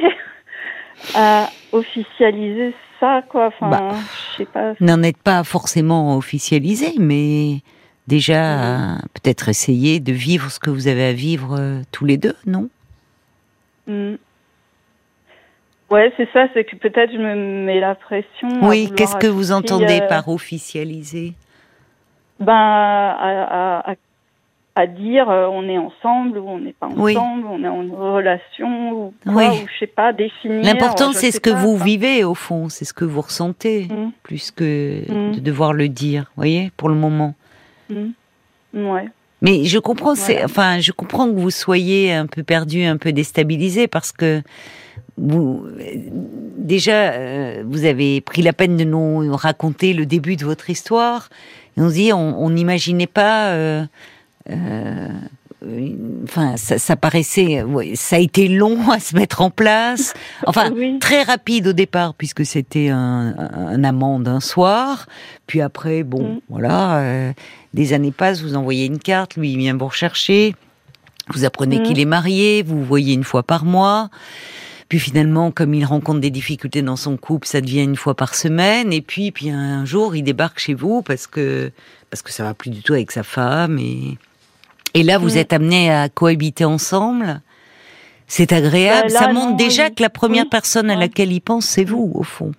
à 1.15 1.49
officialiser 1.71 2.73
ça, 2.99 3.21
quoi? 3.27 3.47
Enfin, 3.47 3.69
bah, 3.69 3.89
je 4.31 4.37
sais 4.37 4.45
pas. 4.45 4.73
N'en 4.79 5.03
êtes 5.03 5.21
pas 5.21 5.43
forcément 5.43 6.15
officialisé, 6.15 6.93
mais 6.99 7.61
déjà 8.07 8.97
peut-être 9.13 9.49
essayer 9.49 9.99
de 9.99 10.13
vivre 10.13 10.49
ce 10.49 10.59
que 10.59 10.69
vous 10.69 10.87
avez 10.87 11.05
à 11.05 11.13
vivre 11.13 11.57
euh, 11.59 11.81
tous 11.91 12.05
les 12.05 12.17
deux, 12.17 12.35
non? 12.45 12.69
Mm. 13.87 14.15
Ouais, 15.89 16.11
c'est 16.17 16.27
ça, 16.33 16.47
c'est 16.53 16.65
que 16.65 16.75
peut-être 16.75 17.11
je 17.13 17.17
me 17.17 17.35
mets 17.65 17.79
la 17.79 17.95
pression. 17.95 18.49
Oui, 18.61 18.91
qu'est-ce 18.95 19.15
que 19.15 19.27
vous 19.27 19.51
entendez 19.53 19.99
euh, 20.01 20.07
par 20.07 20.27
officialiser? 20.27 21.33
Ben, 22.39 22.53
à, 22.53 23.79
à- 23.85 23.91
à- 23.91 23.95
à 24.75 24.85
dire 24.85 25.27
euh, 25.29 25.47
on 25.51 25.67
est 25.67 25.77
ensemble 25.77 26.37
ou 26.37 26.47
on 26.49 26.59
n'est 26.59 26.73
pas 26.73 26.87
Oui. 26.95 27.17
ensemble, 27.17 27.47
on 27.49 27.63
est 27.63 27.67
en 27.67 28.13
relation 28.13 28.91
ou 28.91 29.13
quoi, 29.23 29.33
Oui. 29.33 29.45
ou 29.63 29.67
je 29.73 29.79
sais 29.79 29.87
pas, 29.87 30.13
définir. 30.13 30.61
L'important, 30.63 31.13
c'est 31.13 31.31
ce 31.31 31.39
que 31.39 31.49
pas, 31.49 31.55
vous 31.55 31.77
vivez 31.77 32.23
au 32.23 32.35
fond, 32.35 32.69
c'est 32.69 32.85
ce 32.85 32.93
que 32.93 33.05
vous 33.05 33.21
ressentez, 33.21 33.85
Mm. 33.89 34.11
plus 34.23 34.51
que 34.51 35.01
Mm. 35.09 35.31
de 35.35 35.39
devoir 35.39 35.73
le 35.73 35.87
dire, 35.89 36.31
voyez, 36.35 36.71
pour 36.77 36.89
le 36.89 36.95
moment. 36.95 37.33
Mm. 37.89 38.09
Ouais. 38.75 39.07
Mais 39.41 39.63
je 39.63 39.79
comprends, 39.79 40.13
Voilà. 40.13 40.45
enfin, 40.45 40.79
je 40.79 40.91
comprends 40.91 41.25
que 41.27 41.35
vous 41.39 41.49
soyez 41.51 42.13
un 42.13 42.27
peu 42.27 42.43
perdu, 42.43 42.83
un 42.83 42.97
peu 42.97 43.11
déstabilisé, 43.13 43.87
parce 43.87 44.11
que 44.11 44.41
vous, 45.17 45.65
déjà, 46.57 47.11
euh, 47.13 47.63
vous 47.67 47.85
avez 47.85 48.21
pris 48.21 48.41
la 48.41 48.53
peine 48.53 48.77
de 48.77 48.83
nous 48.83 49.35
raconter 49.35 49.93
le 49.93 50.05
début 50.05 50.35
de 50.35 50.45
votre 50.45 50.69
histoire, 50.69 51.29
et 51.77 51.81
on 51.81 51.89
se 51.89 51.93
dit, 51.95 52.13
on 52.13 52.49
n'imaginait 52.49 53.07
pas. 53.07 53.49
euh, 53.51 53.85
euh, 54.49 55.07
Enfin, 56.23 56.55
ça, 56.55 56.77
ça 56.77 56.95
paraissait, 56.95 57.63
ouais, 57.63 57.93
ça 57.95 58.17
a 58.17 58.19
été 58.19 58.47
long 58.47 58.91
à 58.91 58.99
se 58.99 59.15
mettre 59.15 59.41
en 59.41 59.49
place. 59.49 60.13
Enfin, 60.45 60.71
Oui. 60.75 60.99
très 60.99 61.23
rapide 61.23 61.67
au 61.69 61.73
départ 61.73 62.13
puisque 62.13 62.45
c'était 62.45 62.89
un, 62.89 63.33
un, 63.55 63.83
amant 63.83 64.19
d'un 64.19 64.39
soir. 64.39 65.07
Puis 65.47 65.59
après, 65.61 66.03
bon, 66.03 66.35
Mm. 66.35 66.39
voilà, 66.49 66.97
euh, 66.99 67.31
des 67.73 67.93
années 67.93 68.11
passent, 68.11 68.41
vous 68.43 68.55
envoyez 68.55 68.85
une 68.85 68.99
carte, 68.99 69.35
lui 69.35 69.51
il 69.53 69.57
vient 69.57 69.75
vous 69.75 69.87
rechercher, 69.87 70.53
vous 71.33 71.43
apprenez 71.43 71.79
Mm. 71.79 71.83
qu'il 71.83 71.99
est 71.99 72.05
marié, 72.05 72.61
vous 72.61 72.77
vous 72.77 72.85
voyez 72.85 73.15
une 73.15 73.23
fois 73.23 73.41
par 73.41 73.65
mois. 73.65 74.09
Puis 74.89 74.99
finalement, 74.99 75.51
comme 75.51 75.73
il 75.73 75.83
rencontre 75.83 76.19
des 76.21 76.29
difficultés 76.29 76.81
dans 76.81 76.95
son 76.95 77.17
couple, 77.17 77.45
ça 77.47 77.59
devient 77.59 77.83
une 77.83 77.97
fois 77.97 78.15
par 78.15 78.35
semaine. 78.35 78.93
Et 78.93 79.01
puis, 79.01 79.31
puis 79.31 79.49
un 79.49 79.83
jour, 79.83 80.15
il 80.15 80.23
débarque 80.23 80.59
chez 80.59 80.73
vous 80.73 81.01
parce 81.01 81.27
que 81.27 81.71
parce 82.09 82.21
que 82.21 82.31
ça 82.31 82.43
va 82.43 82.53
plus 82.53 82.69
du 82.69 82.81
tout 82.81 82.93
avec 82.93 83.11
sa 83.11 83.23
femme. 83.23 83.77
Et 83.79 84.17
et 84.93 85.03
là, 85.03 85.17
vous 85.17 85.35
Mm. 85.35 85.37
êtes 85.37 85.53
amenés 85.53 85.91
à 85.91 86.07
cohabiter 86.09 86.63
ensemble. 86.65 87.41
C'est 88.27 88.51
agréable. 88.53 89.07
Bah, 89.09 89.13
là, 89.13 89.19
ça 89.19 89.33
montre 89.33 89.49
non, 89.51 89.55
déjà 89.55 89.87
oui. 89.87 89.95
que 89.95 90.01
la 90.03 90.09
première 90.09 90.43
Oui. 90.45 90.49
personne 90.49 90.89
à 90.89 90.95
laquelle 90.95 91.31
il 91.31 91.41
pense, 91.41 91.65
c'est 91.65 91.83
vous, 91.83 92.11
au 92.15 92.23
fond. 92.23 92.51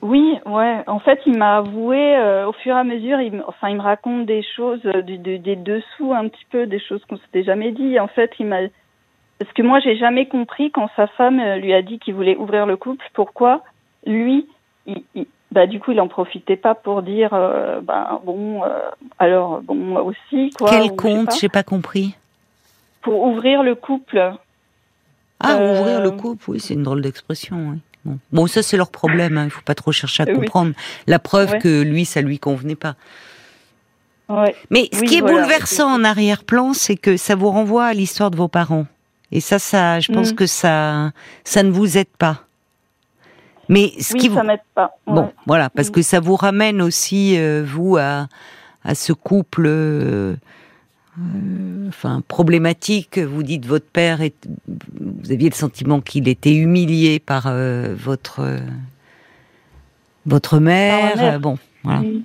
Oui, 0.00 0.36
ouais. 0.46 0.82
En 0.88 0.98
fait, 0.98 1.20
il 1.26 1.38
m'a 1.38 1.58
avoué 1.58 2.16
euh, 2.16 2.48
au 2.48 2.52
fur 2.52 2.74
et 2.74 2.78
à 2.78 2.82
mesure. 2.84 3.20
Il, 3.20 3.32
me- 3.34 3.48
enfin, 3.48 3.68
il 3.68 3.76
me 3.76 3.82
raconte 3.82 4.26
des 4.26 4.42
choses 4.56 4.80
euh, 4.84 5.02
du, 5.02 5.16
du- 5.18 5.38
des 5.38 5.54
dessous 5.54 6.12
un 6.12 6.28
petit 6.28 6.44
peu, 6.50 6.66
des 6.66 6.80
choses 6.80 7.00
qu'on 7.08 7.18
s'était 7.18 7.44
jamais 7.44 7.70
dit. 7.70 8.00
En 8.00 8.08
fait, 8.08 8.32
il 8.40 8.46
m'a 8.46 8.62
parce 9.42 9.52
que 9.54 9.62
moi, 9.62 9.80
j'ai 9.80 9.96
jamais 9.96 10.26
compris 10.26 10.70
quand 10.70 10.88
sa 10.96 11.06
femme 11.08 11.40
euh, 11.40 11.56
lui 11.56 11.72
a 11.74 11.82
dit 11.82 11.98
qu'il 11.98 12.14
voulait 12.14 12.36
ouvrir 12.36 12.66
le 12.66 12.76
couple. 12.76 13.04
Pourquoi 13.14 13.62
lui, 14.06 14.46
il, 14.86 15.02
il- 15.14 15.26
bah 15.50 15.66
du 15.66 15.80
coup, 15.80 15.92
il 15.92 16.00
en 16.00 16.08
profitait 16.08 16.56
pas 16.56 16.74
pour 16.74 17.02
dire, 17.02 17.30
euh, 17.34 17.80
bah 17.82 18.20
bon, 18.24 18.64
euh, 18.64 18.68
alors 19.18 19.60
bon, 19.62 19.74
moi 19.74 20.02
aussi 20.02 20.50
quoi. 20.56 20.70
Quel 20.70 20.96
compte. 20.96 21.34
J'ai 21.38 21.48
pas 21.50 21.62
compris. 21.62 22.14
Pour 23.02 23.22
ouvrir 23.24 23.62
le 23.62 23.74
couple. 23.74 24.32
Ah, 25.40 25.56
Euh, 25.58 25.80
ouvrir 25.80 26.00
le 26.00 26.10
couple, 26.12 26.50
oui, 26.52 26.60
c'est 26.60 26.74
une 26.74 26.84
drôle 26.84 27.02
d'expression. 27.02 27.56
Oui. 27.72 27.78
Bon. 28.04 28.18
bon, 28.32 28.46
ça 28.46 28.62
c'est 28.62 28.76
leur 28.76 28.90
problème. 28.90 29.36
hein, 29.38 29.44
Il 29.44 29.50
faut 29.50 29.60
pas 29.62 29.74
trop 29.74 29.92
chercher 29.92 30.22
à 30.22 30.26
Oui. 30.26 30.34
comprendre. 30.34 30.72
La 31.06 31.18
preuve 31.18 31.52
Ouais. 31.52 31.58
que 31.58 31.82
lui, 31.82 32.04
ça 32.04 32.20
lui 32.22 32.38
convenait 32.38 32.74
pas. 32.76 32.94
Ouais. 34.28 34.54
Mais 34.70 34.88
ce 34.92 35.00
Oui, 35.00 35.06
qui 35.06 35.16
est 35.16 35.20
voilà. 35.20 35.42
bouleversant 35.42 35.92
en 35.92 36.02
arrière-plan, 36.04 36.72
c'est 36.72 36.96
que 36.96 37.16
ça 37.16 37.34
vous 37.34 37.50
renvoie 37.50 37.84
à 37.84 37.92
l'histoire 37.92 38.30
de 38.30 38.36
vos 38.36 38.48
parents. 38.48 38.86
Et 39.32 39.40
ça, 39.40 39.58
ça, 39.58 39.98
je 39.98 40.12
pense 40.12 40.32
Mm. 40.32 40.36
que 40.36 40.46
ça, 40.46 41.12
ça 41.42 41.62
ne 41.62 41.70
vous 41.70 41.96
aide 41.98 42.06
pas. 42.18 42.42
Mais 43.68 43.92
ce 44.00 44.12
Oui, 44.12 44.20
qui 44.20 44.28
vous, 44.28 44.34
ça 44.36 44.42
m'aide 44.42 44.60
pas. 44.74 44.94
Ouais. 45.06 45.14
Bon, 45.14 45.32
voilà, 45.46 45.70
parce 45.70 45.88
Mm. 45.88 45.92
que 45.92 46.02
ça 46.02 46.20
vous 46.20 46.36
ramène 46.36 46.82
aussi, 46.82 47.38
euh, 47.38 47.64
vous, 47.66 47.96
à, 47.96 48.28
à 48.84 48.94
ce 48.94 49.12
couple, 49.14 49.64
euh, 49.66 50.34
euh, 51.18 51.88
enfin, 51.88 52.22
problématique. 52.28 53.18
Vous 53.18 53.42
dites 53.42 53.64
votre 53.66 53.86
père, 53.86 54.20
est, 54.20 54.34
vous 55.00 55.32
aviez 55.32 55.48
le 55.48 55.54
sentiment 55.54 56.00
qu'il 56.00 56.28
était 56.28 56.54
humilié 56.54 57.18
par 57.18 57.50
votre 57.94 58.58
votre 60.26 60.58
mère. 60.60 61.16
mère. 61.16 61.40
bon, 61.40 61.58
voilà. 61.82 62.00
Oui. 62.00 62.24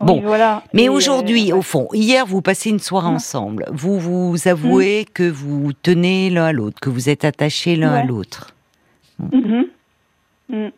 Bon. 0.00 0.14
Oui, 0.14 0.20
voilà. 0.24 0.62
Mais 0.72 0.84
Et, 0.84 0.88
aujourd'hui, 0.88 1.52
euh, 1.52 1.56
au 1.56 1.62
fond, 1.62 1.88
hier, 1.92 2.24
vous 2.26 2.40
passez 2.42 2.70
une 2.70 2.78
soirée 2.78 3.10
Mm. 3.10 3.14
ensemble. 3.16 3.66
Vous 3.70 3.98
vous 4.00 4.48
avouez 4.48 5.04
que 5.12 5.28
vous 5.28 5.72
tenez 5.82 6.30
l'un 6.30 6.46
à 6.46 6.52
l'autre, 6.52 6.80
que 6.80 6.88
vous 6.88 7.08
êtes 7.10 7.24
attachés 7.24 7.76
l'un 7.76 7.92
à 7.92 8.04
l'autre. 8.04 8.54
mhm. 9.18 9.66
Mm. 10.48 10.68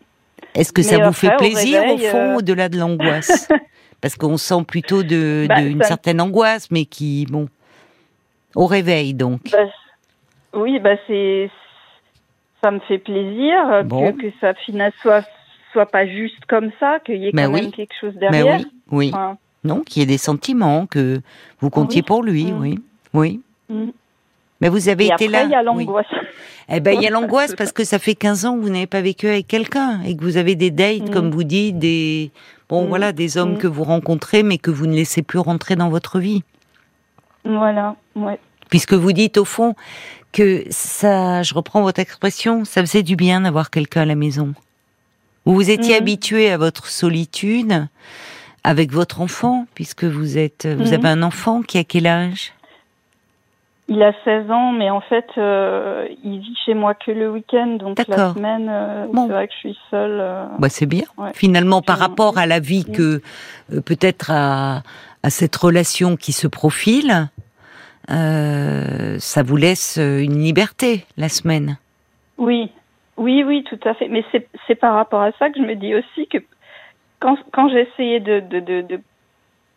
Est-ce 0.55 0.73
que 0.73 0.81
Mais 0.83 0.87
ça 0.87 0.97
vous 0.97 1.03
après, 1.05 1.29
fait 1.29 1.37
plaisir 1.37 1.81
au 1.85 1.91
réveil, 1.93 2.09
fond, 2.11 2.19
euh, 2.33 2.37
au-delà 2.39 2.69
de 2.69 2.79
l'angoisse 2.79 3.49
Parce 4.03 4.17
qu'on 4.17 4.37
sent 4.37 4.65
plutôt 4.67 5.03
de, 5.05 5.47
Bah, 5.49 5.63
de- 5.63 5.69
une 5.69 5.81
ça- 5.83 5.89
certaine 5.89 6.21
angoisse, 6.21 6.71
mais 6.73 6.85
qui, 6.85 7.25
bon, 7.31 7.49
au 8.57 8.67
réveil 8.67 9.15
donc. 9.15 9.41
Bah, 9.53 9.59
oui, 10.55 10.79
bah 10.81 10.97
c'est 11.07 11.49
ça 12.63 12.71
me 12.73 12.81
fait 12.81 12.99
plaisir 12.99 13.55
euh, 13.73 13.83
Bon. 13.85 14.13
que, 14.13 14.23
que 14.23 14.33
ça 14.41 14.55
finesse 14.55 14.93
soit 15.01 15.25
soit 15.73 15.87
pas 15.87 16.07
juste 16.07 16.45
comme 16.49 16.71
ça, 16.79 16.99
qu'il 17.01 17.17
y 17.17 17.29
ait 17.29 17.31
Mais 17.33 17.45
quand 17.45 17.53
oui. 17.55 17.63
même 17.63 17.73
quelque 17.73 17.95
chose 17.99 18.15
derrière. 18.17 18.59
oui, 18.59 18.67
oui, 18.93 19.11
Enfin, 19.13 19.37
non, 19.65 19.81
qu'il 19.81 20.01
y 20.01 20.03
ait 20.05 20.07
des 20.07 20.19
sentiments, 20.19 20.87
que 20.87 21.21
vous 21.61 21.71
comptiez 21.71 22.01
Oui. 22.03 22.07
pour 22.07 22.23
lui, 22.23 22.53
Mm. 22.53 22.61
oui, 22.61 22.79
oui. 23.15 23.41
mm. 23.69 23.91
Mais 24.61 24.69
vous 24.69 24.89
avez 24.89 25.05
Et 25.05 25.07
été 25.09 25.15
après, 25.27 25.29
là. 25.29 25.43
il 25.45 25.51
y 25.51 25.55
a 25.55 25.59
oui. 25.73 25.85
l'angoisse. 25.85 26.07
Eh 26.69 26.79
ben, 26.79 26.95
il 26.95 27.03
y 27.03 27.07
a 27.07 27.11
l'angoisse 27.17 27.55
parce 27.57 27.73
que 27.73 27.83
ça 27.83 27.99
fait 27.99 28.15
15 28.15 28.45
ans 28.47 28.57
que 28.57 28.61
vous 28.63 28.69
n'avez 28.71 28.87
pas 28.87 29.01
vécu 29.01 29.27
avec 29.27 29.49
quelqu'un 29.49 30.01
et 30.03 30.17
que 30.17 30.23
vous 30.23 30.37
avez 30.37 30.55
des 30.55 30.71
dates, 30.71 31.09
Mm. 31.09 31.11
comme 31.11 31.31
vous 31.33 31.43
dites, 31.43 31.79
des, 31.81 32.31
bon, 32.69 32.85
Mm. 32.85 32.89
voilà, 32.89 33.13
des 33.13 33.37
hommes 33.39 33.55
Mm. 33.55 33.59
que 33.59 33.67
vous 33.67 33.83
rencontrez, 33.83 34.45
mais 34.45 34.59
que 34.59 34.71
vous 34.71 34.87
ne 34.87 34.95
laissez 34.95 35.23
plus 35.23 35.41
rentrer 35.41 35.75
dans 35.75 35.89
votre 35.89 36.21
vie. 36.21 36.45
Voilà, 37.45 37.97
ouais. 38.15 38.39
Puisque 38.71 38.95
vous 38.95 39.13
dites 39.13 39.37
au 39.37 39.45
fond 39.45 39.75
que 40.33 40.65
ça, 40.71 41.43
je 41.43 41.53
reprends 41.55 41.83
votre 41.83 42.01
expression, 42.01 42.65
ça 42.65 42.81
faisait 42.83 43.03
du 43.03 43.17
bien 43.17 43.41
d'avoir 43.43 43.69
quelqu'un 43.71 44.03
à 44.03 44.07
la 44.07 44.15
maison. 44.15 44.55
Vous 45.45 45.55
vous 45.55 45.71
étiez 45.71 45.97
habitué 45.97 46.51
à 46.51 46.57
votre 46.57 46.87
solitude 46.87 47.89
avec 48.65 48.93
votre 48.93 49.21
enfant, 49.21 49.67
puisque 49.75 50.05
vous 50.05 50.39
êtes, 50.39 50.67
vous 50.67 50.89
Mhm. 50.89 50.95
avez 50.95 51.09
un 51.09 51.23
enfant 51.23 51.63
qui 51.63 51.79
a 51.79 51.85
quel 51.85 52.07
âge? 52.07 52.53
Il 53.89 54.03
a 54.03 54.13
16 54.25 54.51
ans, 54.51 54.73
mais 54.73 54.89
en 54.91 55.01
fait, 55.01 55.27
euh, 55.37 56.07
il 56.25 56.39
vit 56.39 56.57
chez 56.65 56.73
moi 56.73 56.95
que 56.95 57.11
le 57.11 57.31
week-end, 57.31 57.77
donc 57.79 57.99
la 58.09 58.33
semaine, 58.33 58.69
euh, 58.71 59.07
Bon. 59.13 59.27
c'est 59.27 59.33
vrai 59.33 59.49
que 59.49 59.53
je 59.55 59.59
suis 59.59 59.79
seule. 59.91 60.19
euh, 60.21 60.47
Bah, 60.59 60.69
c'est 60.69 60.87
bien. 60.87 61.05
Ouais. 61.19 61.31
Finalement, 61.35 61.83
par 61.83 61.99
rapport 61.99 62.39
à 62.39 62.47
la 62.47 62.61
vie 62.61 62.85
que 62.85 63.21
euh, 63.73 63.81
peut-être 63.81 64.31
à, 64.31 64.83
à 65.23 65.31
cette 65.31 65.57
relation 65.57 66.17
qui 66.17 66.33
se 66.33 66.47
profile, 66.47 67.29
euh, 68.11 69.17
ça 69.19 69.43
vous 69.43 69.57
laisse 69.57 69.97
une 69.99 70.39
liberté 70.43 71.05
la 71.17 71.29
semaine? 71.29 71.77
Oui, 72.39 72.71
oui, 73.17 73.45
oui, 73.45 73.65
tout 73.69 73.79
à 73.85 73.95
fait. 73.95 74.09
Mais 74.09 74.25
c'est 74.67 74.75
par 74.77 74.95
rapport 74.95 75.23
à 75.23 75.33
ça 75.39 75.51
que 75.51 75.59
je 75.59 75.65
me 75.67 75.75
dis 75.75 75.95
aussi 75.95 76.27
que 76.29 76.39
quand, 77.53 77.69
essayé 77.69 78.21
de, 78.21 78.41
de, 78.41 78.61
de, 78.61 78.81
de, 78.83 79.01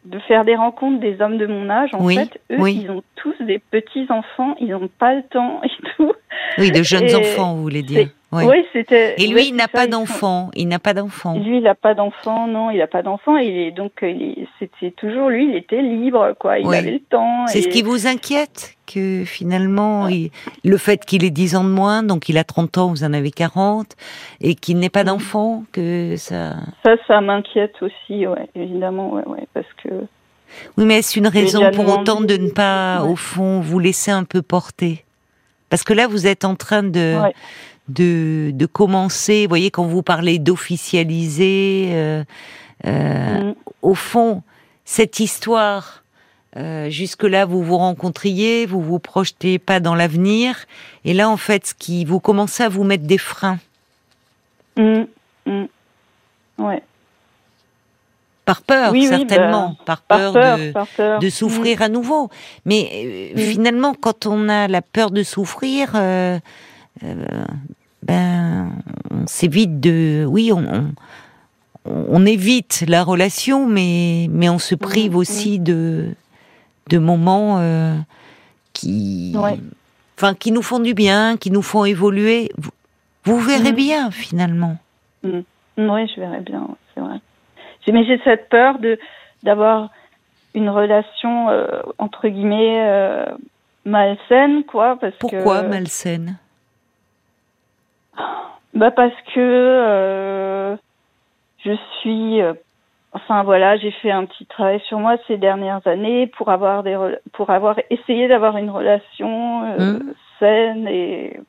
de 0.06 0.20
faire 0.20 0.44
des 0.46 0.56
rencontres 0.56 1.00
des 1.00 1.22
hommes 1.22 1.38
de 1.38 1.48
mon 1.48 1.70
âge, 1.70 1.90
en 1.94 2.04
Oui, 2.04 2.16
fait, 2.16 2.40
eux, 2.52 2.58
oui. 2.60 2.82
ils 2.84 2.92
ont 2.92 3.04
tous 3.16 3.36
des 3.42 3.60
petits 3.60 4.06
enfants, 4.10 4.56
ils 4.60 4.68
n'ont 4.70 4.90
pas 5.00 5.14
le 5.16 5.24
temps 5.24 5.62
et 5.64 5.70
tout. 5.98 6.12
Oui, 6.58 6.72
de 6.72 6.84
jeunes 6.84 7.08
Et 7.10 7.16
enfants, 7.16 7.56
vous 7.56 7.62
voulez 7.62 7.82
dire. 7.84 8.10
Oui. 8.32 8.44
C'était. 8.74 9.16
Et 9.18 9.28
ouais, 9.28 9.34
lui, 9.34 9.48
il 9.48 9.56
n'a 9.56 9.70
pas 9.70 9.88
d'enfant. 9.88 10.52
Il 10.56 10.68
n'a 10.68 10.80
pas 10.80 10.94
d'enfant. 10.94 11.40
Lui, 11.40 11.58
il 11.58 11.64
n'a 11.64 11.76
pas 11.76 11.94
d'enfant, 11.94 12.48
non, 12.48 12.70
il 12.70 12.80
n'a 12.80 12.88
pas 12.88 13.02
d'enfant. 13.02 13.38
Et 13.38 13.46
il 13.46 13.58
est- 13.68 13.72
donc, 13.72 14.04
c'était 14.60 14.92
toujours 14.92 15.30
lui, 15.30 15.50
il 15.50 15.56
était 15.56 15.82
libre, 15.82 16.34
quoi. 16.38 16.60
Il 16.60 16.68
Oui. 16.68 16.76
avait 16.76 16.92
le 16.92 17.00
temps. 17.00 17.48
C'est 17.48 17.62
ce 17.62 17.70
qui 17.70 17.82
vous 17.82 18.08
inquiète? 18.08 18.75
Que 18.86 19.24
finalement, 19.26 20.08
il- 20.08 20.32
le 20.64 20.78
fait 20.78 21.04
qu'il 21.06 21.24
ait 21.24 21.30
10 21.30 21.56
ans 21.56 21.64
de 21.64 21.70
moins, 21.70 22.04
donc 22.04 22.30
il 22.30 22.38
a 22.38 22.44
30 22.44 22.78
ans, 22.78 22.90
vous 22.90 23.04
en 23.04 23.14
avez 23.14 23.32
40, 23.32 23.96
et 24.42 24.56
qu'il 24.56 24.78
n'ait 24.80 24.90
pas 24.90 25.04
Mm. 25.04 25.08
d'enfant, 25.08 25.64
que 25.72 26.16
ça... 26.18 26.56
Ça, 26.86 26.96
ça 27.08 27.22
m'inquiète 27.22 27.76
aussi, 27.82 28.26
ouais, 28.28 28.50
évidemment, 28.56 29.12
ouais, 29.14 29.26
ouais, 29.28 29.48
parce 29.54 29.68
que. 29.84 29.90
Oui, 30.78 30.86
mais 30.86 31.00
est-ce 31.00 31.18
une 31.20 31.28
raison 31.28 31.70
pour 31.72 31.88
autant 31.90 32.22
de 32.22 32.38
ne 32.38 32.50
pas, 32.50 33.02
Ouais. 33.04 33.10
au 33.12 33.16
fond, 33.16 33.60
vous 33.62 33.80
laisser 33.80 34.12
un 34.12 34.24
peu 34.24 34.42
porter? 34.42 35.04
Parce 35.70 35.84
que 35.84 35.94
là, 35.94 36.08
vous 36.08 36.28
êtes 36.28 36.46
en 36.46 36.56
train 36.56 36.84
de, 36.84 37.20
Ouais. 37.22 37.34
de, 37.90 38.52
de 38.54 38.66
commencer, 38.68 39.44
vous 39.44 39.50
voyez, 39.50 39.72
quand 39.72 39.86
vous 39.86 40.04
parlez 40.04 40.38
d'officialiser, 40.40 41.90
euh, 41.94 42.24
euh, 42.86 43.42
Mm. 43.52 43.56
au 43.82 43.96
fond, 43.96 44.44
cette 44.86 45.20
histoire, 45.20 46.04
euh, 46.58 46.90
jusque-là, 46.90 47.46
vous 47.46 47.64
vous 47.64 47.78
rencontriez, 47.78 48.66
vous 48.66 48.82
vous 48.82 49.00
projetez 49.00 49.60
pas 49.60 49.80
dans 49.80 49.96
l'avenir, 49.96 50.66
et 51.04 51.14
là, 51.14 51.30
en 51.30 51.38
fait, 51.38 51.68
ce 51.68 51.74
qui 51.74 52.06
vous 52.06 52.20
commencez 52.20 52.64
à 52.64 52.70
vous 52.70 52.84
mettre 52.84 53.04
des 53.06 53.18
freins. 53.18 53.60
Mm, 54.78 55.04
mm. 55.46 55.66
Ouais. 56.58 56.82
Par 58.46 58.62
peur, 58.62 58.92
Oui, 58.92 59.08
oui, 59.12 59.18
certainement, 59.18 59.70
bah, 59.70 59.84
par 59.86 60.02
par 60.02 60.18
peur, 60.34 60.58
de, 60.58 60.72
par 60.72 60.88
peur. 60.88 61.20
de 61.20 61.30
souffrir 61.30 61.82
à 61.82 61.90
nouveau. 61.90 62.30
Mais 62.66 62.90
euh, 62.94 63.34
Mm. 63.36 63.38
finalement, 63.40 63.94
quand 64.00 64.26
on 64.28 64.48
a 64.50 64.68
la 64.68 64.82
peur 64.84 65.10
de 65.12 65.24
souffrir, 65.24 65.92
euh, 65.96 66.38
ben, 68.04 68.72
on 69.12 69.26
s'évite 69.28 69.80
de, 69.80 70.26
oui, 70.30 70.52
on, 70.54 70.94
on, 71.86 72.06
on 72.10 72.26
évite 72.26 72.84
la 72.88 73.04
relation, 73.04 73.68
mais 73.68 74.28
mais 74.30 74.48
on 74.50 74.60
se 74.60 74.76
prive 74.76 75.14
Mm, 75.14 75.18
aussi 75.18 75.60
de 75.60 76.10
de 76.90 76.98
moments 76.98 77.58
euh, 77.60 77.96
qui, 78.74 79.34
Ouais. 79.36 79.58
enfin, 80.18 80.34
qui 80.34 80.52
nous 80.52 80.62
font 80.62 80.80
du 80.80 80.94
bien, 80.94 81.38
qui 81.38 81.52
nous 81.52 81.62
font 81.62 81.86
évoluer. 81.86 82.52
Vous, 82.58 82.72
vous 83.26 83.40
verrez 83.40 83.72
Mm. 83.72 83.76
bien 83.76 84.12
finalement. 84.12 84.78
Oui, 85.24 86.08
je 86.16 86.20
verrais 86.20 86.42
bien, 86.42 86.68
c'est 86.94 87.02
vrai. 87.02 87.20
Mais 87.88 88.04
j'ai 88.06 88.20
cette 88.24 88.50
peur 88.50 88.80
de 88.80 88.98
d'avoir 89.44 89.90
une 90.56 90.70
relation 90.70 91.50
euh, 91.50 91.68
entre 91.98 92.28
guillemets 92.28 92.84
euh, 92.88 93.26
malsaine, 93.86 94.64
quoi, 94.64 94.98
parce 95.00 95.16
Pourquoi 95.18 95.62
que 95.64 95.68
malsaine? 95.70 96.38
Bah 98.74 98.92
parce 98.92 99.14
que 99.34 100.78
je 101.64 101.72
suis, 102.00 102.42
enfin 103.16 103.44
voilà, 103.44 103.78
j'ai 103.78 103.92
fait 103.92 104.12
un 104.12 104.26
petit 104.26 104.46
travail 104.46 104.80
sur 104.88 105.00
moi 105.00 105.16
ces 105.28 105.38
dernières 105.38 105.86
années 105.88 106.28
pour 106.38 106.50
avoir 106.50 106.84
des 106.84 106.96
pour 107.34 107.50
avoir 107.50 107.76
essayé 107.90 108.28
d'avoir 108.28 108.58
une 108.58 108.70
relation 108.70 109.64
euh, 109.80 109.94
Mm. 110.00 110.14
saine 110.40 110.88
et 110.88 111.40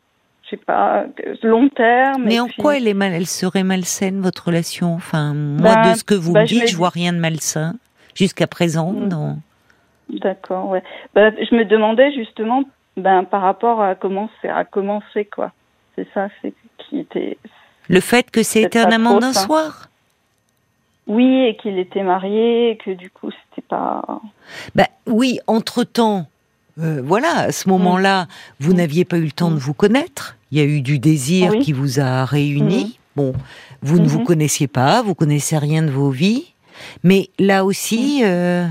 je 0.44 0.50
sais 0.50 0.56
pas 0.56 1.04
long 1.42 1.68
terme. 1.68 2.22
Mais 2.24 2.38
en 2.40 2.46
puis- 2.46 2.62
quoi 2.62 2.76
elle 2.76 2.86
est 2.88 2.94
mal, 2.94 3.12
elle 3.12 3.26
serait 3.26 3.64
malsaine 3.64 4.20
votre 4.20 4.46
relation? 4.46 4.94
Enfin, 4.94 5.34
moi 5.34 5.74
Ben, 5.74 5.92
de 5.92 5.96
ce 5.98 6.04
que 6.04 6.14
vous 6.14 6.32
ben, 6.32 6.42
me 6.42 6.46
je 6.46 6.54
dites, 6.54 6.62
me 6.62 6.68
je 6.68 6.76
vois 6.76 6.88
rien 6.90 7.12
de 7.12 7.18
malsain 7.18 7.74
jusqu'à 8.14 8.46
présent. 8.46 8.92
Mm. 8.92 9.08
dans- 9.08 9.36
D'accord, 10.08 10.68
ouais. 10.68 10.84
Bah, 11.14 11.30
je 11.32 11.52
me 11.56 11.64
demandais 11.64 12.12
justement, 12.12 12.62
ben, 12.96 13.24
par 13.24 13.42
rapport 13.42 13.82
à 13.82 13.96
comment 13.96 14.30
c'est 14.40 14.48
à 14.48 14.64
commencer, 14.64 15.24
quoi. 15.24 15.50
C'est 15.96 16.06
ça, 16.14 16.28
c'est 16.40 16.54
qui 16.78 17.00
était. 17.00 17.38
Le 17.88 17.98
fait 18.00 18.30
que 18.30 18.42
C'est 18.44 18.62
c'était 18.62 18.78
un 18.78 18.92
amant 18.92 19.18
d'un 19.18 19.32
ça. 19.32 19.40
soir? 19.46 19.88
Oui, 21.06 21.44
et 21.46 21.56
qu'il 21.56 21.78
était 21.78 22.02
marié, 22.02 22.70
et 22.72 22.76
que 22.76 22.90
du 22.90 23.10
coup, 23.10 23.30
c'était 23.30 23.66
pas. 23.68 24.02
Ben 24.74 24.86
oui, 25.06 25.38
entre 25.46 25.84
temps. 25.84 26.26
voilà, 26.78 27.38
à 27.38 27.52
ce 27.52 27.68
moment-là, 27.70 28.26
vous 28.60 28.72
Mm. 28.72 28.76
n'aviez 28.76 29.04
pas 29.06 29.16
eu 29.16 29.24
le 29.24 29.30
temps 29.32 29.50
de 29.50 29.56
vous 29.58 29.72
connaître. 29.72 30.36
Il 30.52 30.58
y 30.58 30.60
a 30.60 30.64
eu 30.64 30.82
du 30.82 30.98
désir 30.98 31.52
Oui. 31.52 31.60
qui 31.60 31.72
vous 31.72 32.00
a 32.00 32.24
réunis. 32.26 32.98
Bon, 33.16 33.32
vous 33.80 33.98
ne 33.98 34.06
vous 34.06 34.18
Mhm. 34.18 34.26
connaissiez 34.26 34.66
pas, 34.66 35.00
vous 35.00 35.14
connaissez 35.14 35.56
rien 35.56 35.80
de 35.82 35.90
vos 35.90 36.10
vies, 36.10 36.52
mais 37.02 37.30
là 37.38 37.64
aussi, 37.64 38.20
Mm. 38.20 38.24
euh, 38.26 38.66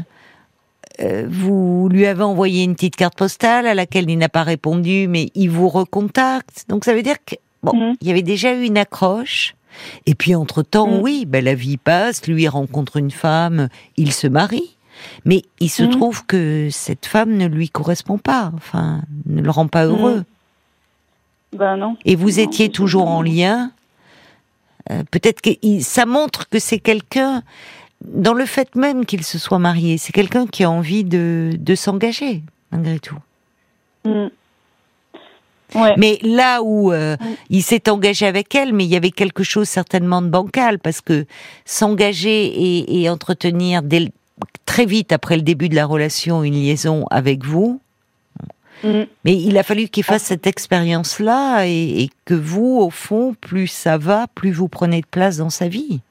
euh, 1.01 1.25
vous 1.27 1.89
lui 1.92 2.06
avez 2.06 2.22
envoyé 2.24 2.63
une 2.63 2.75
petite 2.75 2.96
carte 2.96 3.18
postale 3.18 3.65
à 3.65 3.74
laquelle 3.74 4.08
il 4.10 4.18
n'a 4.20 4.30
pas 4.30 4.44
répondu, 4.44 5.08
mais 5.08 5.30
il 5.34 5.50
vous 5.50 5.68
recontacte. 5.68 6.65
Donc 6.70 6.86
ça 6.86 6.94
veut 6.94 7.01
dire 7.01 7.18
que 7.25 7.36
bon, 7.63 7.96
il 8.01 8.08
y 8.08 8.12
avait 8.12 8.22
déjà 8.22 8.54
eu 8.54 8.65
une 8.65 8.77
accroche. 8.77 9.56
Et 10.05 10.15
puis 10.15 10.36
entre 10.36 10.62
temps, 10.63 10.88
Mm. 10.88 11.01
oui, 11.01 11.25
ben, 11.25 11.44
la 11.44 11.53
vie 11.55 11.77
passe, 11.77 12.25
lui 12.27 12.48
rencontre 12.48 12.98
une 12.98 13.12
femme, 13.12 13.70
il 13.98 14.12
se 14.12 14.27
marie. 14.27 14.75
Mais 15.25 15.44
il 15.60 15.70
se 15.70 15.84
Mhm. 15.84 15.89
trouve 15.91 16.25
que 16.25 16.70
cette 16.72 17.05
femme 17.05 17.36
ne 17.36 17.48
lui 17.48 17.70
correspond 17.70 18.17
pas, 18.17 18.51
enfin, 18.55 19.01
ne 19.25 19.41
le 19.41 19.51
rend 19.51 19.67
pas 19.67 19.86
Mhm. 19.86 19.91
heureux. 19.91 20.24
Ben 21.53 21.77
non. 21.77 21.98
Et 22.05 22.15
vous 22.15 22.32
Non, 22.32 22.38
étiez 22.44 22.70
toujours 22.70 23.08
en 23.08 23.22
lien. 23.22 23.72
Euh, 24.91 25.03
Peut-être 25.12 25.41
que 25.41 25.50
ça 25.82 26.05
montre 26.05 26.48
que 26.50 26.60
c'est 26.60 26.79
quelqu'un, 26.79 27.44
dans 28.05 28.34
le 28.34 28.46
fait 28.46 28.75
même 28.75 29.05
qu'il 29.05 29.24
se 29.24 29.38
soit 29.39 29.60
marié, 29.60 29.98
c'est 29.98 30.12
quelqu'un 30.13 30.48
qui 30.48 30.63
a 30.63 30.70
envie 30.70 31.03
de, 31.03 31.51
de 31.58 31.75
s'engager, 31.75 32.44
malgré 32.72 33.00
tout. 33.00 33.17
Ouais. 35.73 35.95
Mais 35.97 36.19
là 36.21 36.62
où 36.62 36.91
euh, 36.93 37.17
il 37.49 37.63
s'est 37.63 37.89
engagé 37.89 38.25
avec 38.28 38.54
elle, 38.54 38.71
mais 38.73 38.86
il 38.86 38.89
y 38.89 38.95
avait 38.95 39.12
quelque 39.12 39.43
chose 39.43 39.67
certainement 39.67 40.21
de 40.21 40.28
bancal, 40.30 40.78
parce 40.80 41.01
que 41.01 41.25
s'engager 41.65 42.45
et, 42.45 43.01
et 43.01 43.10
entretenir 43.10 43.82
dès 43.82 44.12
très 44.65 44.86
vite 44.86 45.12
après 45.12 45.36
le 45.38 45.41
début 45.41 45.69
de 45.69 45.75
la 45.75 45.86
relation 45.86 46.43
une 46.43 46.54
liaison 46.56 47.06
avec 47.10 47.43
vous, 47.45 47.80
Mm. 48.84 49.04
mais 49.23 49.34
il 49.41 49.58
a 49.58 49.63
fallu 49.63 49.88
qu'il 49.88 50.04
Ah. 50.06 50.12
fasse 50.13 50.23
cette 50.23 50.45
expérience-là 50.47 51.65
et, 51.65 52.04
et 52.04 52.10
que 52.25 52.34
vous, 52.34 52.78
au 52.82 52.89
fond, 52.89 53.34
plus 53.39 53.67
ça 53.67 53.97
va, 53.97 54.28
plus 54.36 54.51
vous 54.51 54.67
prenez 54.67 54.99
de 54.99 55.06
place 55.10 55.38
dans 55.38 55.49
sa 55.49 55.69
vie. 55.69 56.01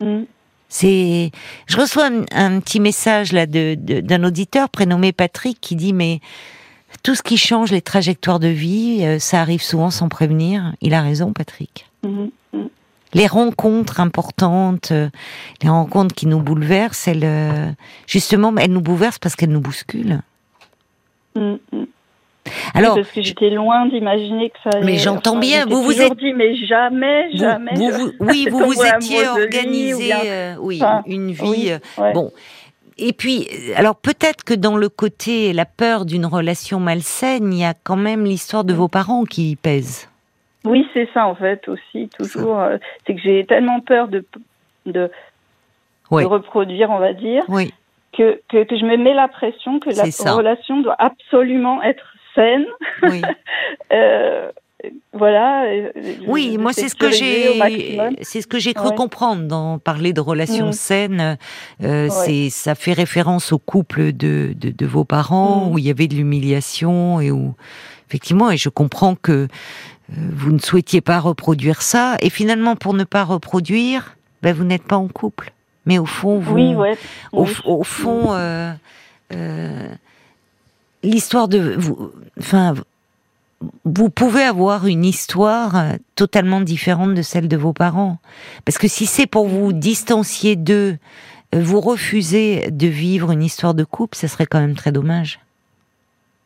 Mm. 0.00 0.22
C'est, 0.68 1.32
je 1.66 1.76
reçois 1.76 2.06
un, 2.06 2.24
un 2.32 2.60
petit 2.60 2.78
message 2.80 3.32
là 3.32 3.46
de, 3.46 3.74
de- 3.78 4.00
d'un 4.00 4.22
auditeur 4.24 4.68
prénommé 4.68 5.12
Patrick 5.12 5.58
qui 5.60 5.74
dit 5.74 5.92
mais 5.92 6.20
tout 7.06 7.14
ce 7.14 7.22
qui 7.22 7.36
change 7.36 7.70
les 7.70 7.82
trajectoires 7.82 8.40
de 8.40 8.48
vie, 8.48 8.98
euh, 9.04 9.20
ça 9.20 9.40
arrive 9.40 9.62
souvent 9.62 9.90
sans 9.90 10.08
prévenir. 10.08 10.74
Il 10.80 10.92
a 10.92 11.02
raison, 11.02 11.32
Patrick. 11.32 11.86
Mm. 12.02 12.24
Mm. 12.52 12.64
Les 13.14 13.28
rencontres 13.28 14.00
importantes, 14.00 14.90
euh, 14.90 15.08
les 15.62 15.68
rencontres 15.68 16.16
qui 16.16 16.26
nous 16.26 16.40
bouleversent, 16.40 17.06
elles, 17.06 17.22
euh, 17.22 17.70
justement, 18.08 18.52
elles 18.56 18.72
nous 18.72 18.80
bouleversent 18.80 19.20
parce 19.20 19.36
qu'elles 19.36 19.52
nous 19.52 19.60
bousculent. 19.60 20.20
Mm. 21.36 21.54
Alors, 22.74 22.96
parce 22.96 23.12
que 23.12 23.22
j'étais 23.22 23.50
loin 23.50 23.86
d'imaginer 23.86 24.50
que 24.50 24.56
ça 24.64 24.70
allait. 24.76 24.84
Mais 24.86 24.98
j'entends 24.98 25.36
bien, 25.38 25.64
vous 25.64 25.82
vous 25.84 26.00
êtes- 26.00 26.12
dit, 26.18 26.32
mais 26.32 26.56
jamais, 26.56 27.30
jamais. 27.36 27.70
vous- 27.74 27.90
je- 27.92 27.96
vous- 27.98 28.12
oui, 28.20 28.48
vous 28.50 28.58
vous 28.58 28.84
étiez 28.84 29.28
organisé, 29.28 30.06
bien- 30.06 30.24
euh, 30.24 30.56
oui, 30.58 30.78
Enfin, 30.82 31.02
une 31.06 31.30
vie. 31.30 31.40
oui, 31.42 31.70
ouais. 31.98 32.12
Bon. 32.14 32.32
Et 32.98 33.12
puis, 33.12 33.46
euh, 33.52 33.72
alors 33.76 33.96
peut-être 33.96 34.42
que 34.44 34.54
dans 34.54 34.76
le 34.76 34.88
côté 34.88 35.52
la 35.52 35.64
peur 35.66 36.04
d'une 36.06 36.26
relation 36.26 36.80
malsaine, 36.80 37.52
il 37.52 37.60
y 37.60 37.64
a 37.64 37.74
quand 37.74 37.96
même 37.96 38.24
l'histoire 38.24 38.64
de 38.64 38.72
vos 38.72 38.88
parents 38.88 39.24
qui 39.24 39.56
pèse. 39.56 40.08
Oui, 40.64 40.86
c'est 40.94 41.08
ça 41.14 41.26
en 41.26 41.34
fait 41.34 41.68
aussi, 41.68 42.08
toujours. 42.18 42.58
euh, 42.58 42.78
C'est 43.06 43.14
que 43.14 43.20
j'ai 43.20 43.44
tellement 43.46 43.80
peur 43.80 44.08
de, 44.08 44.24
de, 44.86 45.10
Oui. 46.10 46.22
de 46.22 46.26
reproduire, 46.28 46.90
on 46.90 46.98
va 46.98 47.12
dire, 47.12 47.44
Oui, 47.48 47.72
que, 48.12 48.40
que, 48.48 48.64
que 48.64 48.76
je 48.78 48.84
me 48.84 48.96
mets 48.96 49.14
la 49.14 49.28
pression 49.28 49.78
que 49.78 49.90
la 49.90 50.32
relation 50.34 50.80
doit 50.80 50.96
absolument 50.98 51.82
être 51.82 52.14
saine. 52.34 52.66
oui. 53.02 53.22
Euh, 53.92 54.50
voilà. 55.12 55.64
euh, 55.64 55.90
Oui, 56.26 56.58
moi 56.58 56.72
c'est 56.72 56.88
ce 56.88 56.94
que 56.94 57.10
j'ai, 57.10 57.58
c'est 58.22 58.40
ce 58.42 58.46
que 58.46 58.58
j'ai 58.58 58.74
cru 58.74 58.88
Ouais. 58.88 58.94
comprendre 58.94 59.42
dans 59.46 59.78
parler 59.78 60.12
de 60.12 60.20
relations 60.20 60.68
Mm. 60.68 60.72
saines. 60.72 61.38
Euh, 61.82 62.08
Ouais. 62.08 62.10
C'est, 62.10 62.50
ça 62.50 62.74
fait 62.74 62.92
référence 62.92 63.52
au 63.52 63.58
couple 63.58 64.12
de, 64.12 64.54
de, 64.56 64.70
de 64.70 64.86
vos 64.86 65.04
parents 65.04 65.66
Mm. 65.66 65.72
où 65.72 65.78
il 65.78 65.84
y 65.86 65.90
avait 65.90 66.08
de 66.08 66.14
l'humiliation 66.14 67.20
et 67.20 67.30
où 67.30 67.54
effectivement, 68.08 68.50
et 68.50 68.56
je 68.56 68.68
comprends 68.68 69.14
que 69.16 69.32
euh, 69.32 70.14
vous 70.32 70.52
ne 70.52 70.58
souhaitiez 70.58 71.00
pas 71.00 71.18
reproduire 71.18 71.82
ça. 71.82 72.16
Et 72.20 72.30
finalement, 72.30 72.76
pour 72.76 72.94
ne 72.94 73.02
pas 73.04 73.24
reproduire, 73.24 74.16
ben, 74.42 74.54
vous 74.54 74.62
n'êtes 74.64 74.84
pas 74.84 74.96
en 74.96 75.08
couple. 75.08 75.52
Mais 75.86 75.98
au 75.98 76.06
fond, 76.06 76.38
vous, 76.38 76.54
Oui, 76.54 76.74
ouais. 76.74 76.96
au, 77.32 77.44
oui. 77.44 77.52
au 77.64 77.82
fond, 77.82 78.26
euh, 78.34 78.72
euh, 79.32 79.88
l'histoire 81.02 81.48
de 81.48 81.74
vous, 81.76 82.12
enfin, 82.38 82.74
vous 83.84 84.10
pouvez 84.10 84.42
avoir 84.42 84.86
une 84.86 85.04
histoire 85.04 85.76
euh, 85.76 85.92
totalement 86.14 86.60
différente 86.60 87.14
de 87.14 87.22
celle 87.22 87.48
de 87.48 87.56
vos 87.56 87.72
parents, 87.72 88.18
parce 88.64 88.78
que 88.78 88.88
si 88.88 89.06
c'est 89.06 89.26
pour 89.26 89.48
vous 89.48 89.72
distancier 89.72 90.56
d'eux, 90.56 90.98
euh, 91.54 91.62
vous 91.62 91.80
refusez 91.80 92.70
de 92.70 92.86
vivre 92.86 93.30
une 93.30 93.42
histoire 93.42 93.74
de 93.74 93.84
couple, 93.84 94.16
ça 94.16 94.28
serait 94.28 94.46
quand 94.46 94.60
même 94.60 94.74
très 94.74 94.92
dommage. 94.92 95.40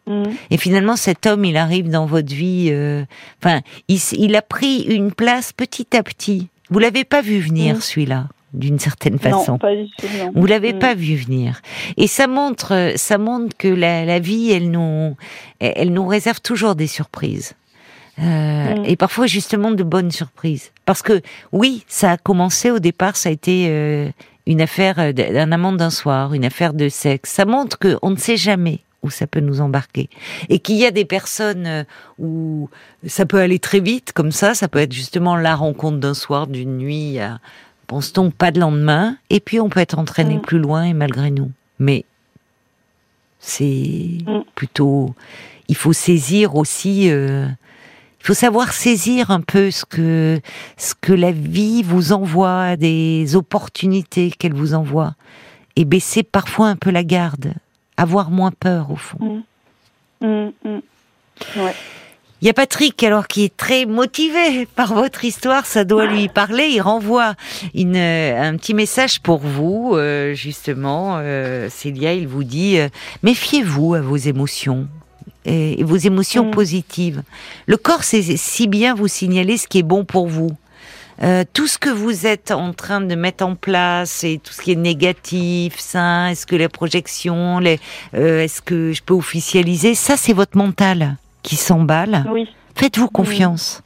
Mm. 0.06 0.24
Et 0.50 0.56
finalement, 0.56 0.96
cet 0.96 1.26
homme, 1.26 1.44
il 1.44 1.56
arrive 1.56 1.90
dans 1.90 2.06
votre 2.06 2.32
vie. 2.32 2.68
euh, 2.70 3.04
Enfin, 3.42 3.60
il, 3.88 4.36
a 4.36 4.42
pris 4.42 4.82
une 4.82 5.12
place 5.12 5.52
petit 5.52 5.96
à 5.96 6.02
petit. 6.02 6.48
Vous 6.70 6.78
l'avez 6.78 7.04
pas 7.04 7.22
vu 7.22 7.40
venir, 7.40 7.76
Mm. 7.76 7.80
celui-là, 7.80 8.28
d'une 8.52 8.78
certaine 8.78 9.18
façon. 9.18 9.52
Non, 9.52 9.58
pas 9.58 9.74
du 9.74 9.86
tout. 9.98 10.06
Non. 10.18 10.32
Vous 10.34 10.46
l'avez 10.46 10.72
Mm. 10.72 10.78
pas 10.78 10.94
vu 10.94 11.16
venir. 11.16 11.60
Et 11.96 12.06
ça 12.06 12.26
montre, 12.26 12.92
ça 12.96 13.18
montre 13.18 13.56
que 13.56 13.68
la, 13.68 14.04
la 14.04 14.18
vie, 14.18 14.50
elle 14.50 14.70
nous, 14.70 15.16
elle 15.60 15.92
nous 15.92 16.06
réserve 16.06 16.40
toujours 16.40 16.74
des 16.74 16.86
surprises. 16.86 17.54
Euh, 18.18 18.74
Mm. 18.76 18.84
Et 18.86 18.96
parfois 18.96 19.26
justement 19.26 19.70
de 19.70 19.82
bonnes 19.82 20.10
surprises. 20.10 20.72
Parce 20.84 21.00
que 21.02 21.22
oui, 21.52 21.84
ça 21.88 22.12
a 22.12 22.16
commencé 22.18 22.70
au 22.70 22.78
départ, 22.78 23.16
ça 23.16 23.28
a 23.30 23.32
été 23.32 23.66
euh, 23.70 24.10
une 24.46 24.60
affaire 24.60 24.96
euh, 24.98 25.12
d'un 25.12 25.52
amant 25.52 25.72
d'un 25.72 25.90
soir, 25.90 26.34
une 26.34 26.44
affaire 26.44 26.74
de 26.74 26.88
sexe. 26.88 27.30
Ça 27.30 27.44
montre 27.46 27.78
que 27.78 27.96
on 28.02 28.10
ne 28.10 28.16
sait 28.16 28.36
jamais 28.36 28.80
où 29.02 29.08
ça 29.08 29.26
peut 29.26 29.40
nous 29.40 29.62
embarquer. 29.62 30.10
Et 30.50 30.58
qu'il 30.58 30.76
y 30.76 30.84
a 30.84 30.90
des 30.90 31.06
personnes 31.06 31.86
où 32.18 32.68
ça 33.06 33.24
peut 33.24 33.38
aller 33.40 33.58
très 33.58 33.80
vite, 33.80 34.12
comme 34.12 34.30
ça, 34.32 34.52
ça 34.54 34.68
peut 34.68 34.80
être 34.80 34.92
justement 34.92 35.36
la 35.36 35.54
rencontre 35.56 35.96
d'un 35.96 36.12
soir, 36.12 36.46
d'une 36.46 36.76
nuit, 36.76 37.18
à, 37.18 37.38
pense-t-on, 37.90 38.30
pas 38.30 38.52
de 38.52 38.60
lendemain, 38.60 39.16
et 39.30 39.40
puis 39.40 39.58
on 39.58 39.68
peut 39.68 39.80
être 39.80 39.98
entraîné 39.98 40.36
Mm. 40.36 40.40
plus 40.42 40.58
loin 40.60 40.84
et 40.84 40.92
malgré 40.94 41.30
nous. 41.32 41.50
Mais 41.80 42.04
c'est 43.40 44.18
Mm. 44.26 44.42
plutôt, 44.54 45.14
il 45.68 45.74
faut 45.76 45.92
saisir 45.92 46.54
aussi, 46.56 47.10
euh, 47.10 47.46
Il 48.22 48.26
faut 48.26 48.34
savoir 48.34 48.74
saisir 48.74 49.30
un 49.30 49.40
peu 49.40 49.70
ce 49.70 49.86
que 49.86 50.40
ce 50.76 50.92
que 51.00 51.14
la 51.14 51.32
vie 51.32 51.82
vous 51.82 52.12
envoie, 52.12 52.76
des 52.76 53.34
opportunités 53.34 54.30
qu'elle 54.30 54.52
vous 54.52 54.74
envoie, 54.74 55.14
et 55.74 55.86
baisser 55.86 56.22
parfois 56.22 56.68
un 56.68 56.76
peu 56.76 56.90
la 56.90 57.02
garde, 57.02 57.54
avoir 57.96 58.30
moins 58.30 58.50
peur 58.52 58.90
au 58.90 58.96
fond. 58.96 59.42
Mm. 60.20 60.50
Ouais. 61.56 61.74
Il 62.42 62.46
y 62.46 62.50
a 62.50 62.54
Patrick, 62.54 63.02
alors 63.02 63.26
qui 63.26 63.44
est 63.44 63.54
très 63.54 63.84
motivé 63.84 64.66
par 64.74 64.94
votre 64.94 65.24
histoire, 65.26 65.66
ça 65.66 65.84
doit 65.84 66.06
lui 66.06 66.28
parler. 66.28 66.68
Il 66.68 66.80
renvoie 66.80 67.34
une, 67.74 67.96
euh, 67.96 68.40
un 68.48 68.56
petit 68.56 68.72
message 68.72 69.20
pour 69.20 69.40
vous, 69.40 69.92
euh, 69.94 70.32
justement. 70.32 71.18
Euh, 71.18 71.68
Célia, 71.70 72.14
il 72.14 72.26
vous 72.26 72.44
dit 72.44 72.78
euh, 72.78 72.88
méfiez-vous 73.22 73.94
à 73.94 74.00
vos 74.00 74.16
émotions 74.16 74.88
et, 75.44 75.80
et 75.80 75.84
vos 75.84 75.96
émotions 75.96 76.46
Mm. 76.46 76.50
positives. 76.52 77.22
Le 77.66 77.76
corps 77.76 78.04
sait 78.04 78.22
si 78.22 78.68
bien 78.68 78.94
vous 78.94 79.08
signaler 79.08 79.58
ce 79.58 79.68
qui 79.68 79.78
est 79.80 79.82
bon 79.82 80.06
pour 80.06 80.26
vous. 80.26 80.50
Euh, 81.22 81.44
tout 81.52 81.66
ce 81.66 81.76
que 81.76 81.90
vous 81.90 82.26
êtes 82.26 82.50
en 82.50 82.72
train 82.72 83.02
de 83.02 83.14
mettre 83.14 83.44
en 83.44 83.54
place 83.54 84.24
et 84.24 84.40
tout 84.42 84.54
ce 84.54 84.62
qui 84.62 84.72
est 84.72 84.76
négatif, 84.76 85.74
ça, 85.78 86.30
est-ce 86.30 86.46
que 86.46 86.56
les 86.56 86.70
projections, 86.70 87.58
les, 87.58 87.78
euh, 88.14 88.40
est-ce 88.44 88.62
que 88.62 88.92
je 88.92 89.02
peux 89.02 89.12
officialiser, 89.12 89.94
ça 89.94 90.16
c'est 90.16 90.32
votre 90.32 90.56
mental 90.56 91.18
qui 91.42 91.56
s'emballe. 91.56 92.24
Oui. 92.32 92.48
Faites-vous 92.74 93.08
confiance. 93.08 93.82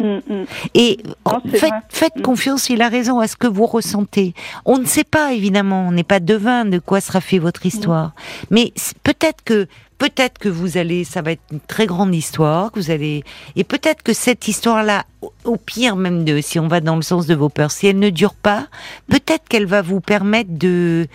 Mm, 0.00 0.18
mm. 0.28 0.44
Et 0.74 0.98
Non, 1.26 1.40
c'est 1.50 1.58
faites, 1.88 2.16
Mm. 2.18 2.22
confiance, 2.22 2.70
il 2.70 2.82
a 2.82 2.88
raison, 2.88 3.18
à 3.18 3.26
ce 3.26 3.34
que 3.34 3.48
vous 3.48 3.66
ressentez. 3.66 4.32
On 4.64 4.78
ne 4.78 4.84
sait 4.84 5.02
pas, 5.04 5.32
évidemment, 5.32 5.88
on 5.88 5.92
n'est 5.92 6.04
pas 6.04 6.20
devin 6.20 6.64
de 6.64 6.78
quoi 6.78 7.00
sera 7.00 7.20
fait 7.20 7.40
votre 7.40 7.66
histoire. 7.66 8.12
Mais 8.50 8.72
peut-être 9.02 9.42
que, 9.44 9.66
peut-être 9.98 10.38
que 10.38 10.48
vous 10.48 10.76
allez, 10.76 11.02
ça 11.02 11.20
va 11.20 11.32
être 11.32 11.42
une 11.50 11.58
très 11.58 11.86
grande 11.86 12.14
histoire, 12.14 12.70
que 12.70 12.78
vous 12.78 12.92
allez, 12.92 13.24
et 13.56 13.64
peut-être 13.64 14.04
que 14.04 14.12
cette 14.12 14.46
histoire-là, 14.46 15.04
au- 15.22 15.32
au 15.44 15.56
pire 15.56 15.96
même 15.96 16.24
de, 16.24 16.40
si 16.40 16.60
on 16.60 16.68
va 16.68 16.78
dans 16.80 16.94
le 16.94 17.02
sens 17.02 17.26
de 17.26 17.34
vos 17.34 17.48
peurs, 17.48 17.72
si 17.72 17.88
elle 17.88 17.98
ne 17.98 18.10
dure 18.10 18.34
pas, 18.34 18.68
peut-être 19.08 19.48
qu'elle 19.48 19.66
va 19.66 19.82
vous 19.82 20.00
permettre 20.00 20.50
de, 20.52 21.08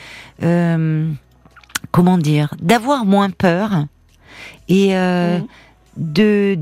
euh, 0.44 1.10
comment 1.92 2.18
dire, 2.18 2.54
d'avoir 2.62 3.06
moins 3.06 3.30
peur 3.30 3.86
et 4.70 4.96
euh, 4.98 5.40
Mm. 5.40 5.46
de 5.98 6.58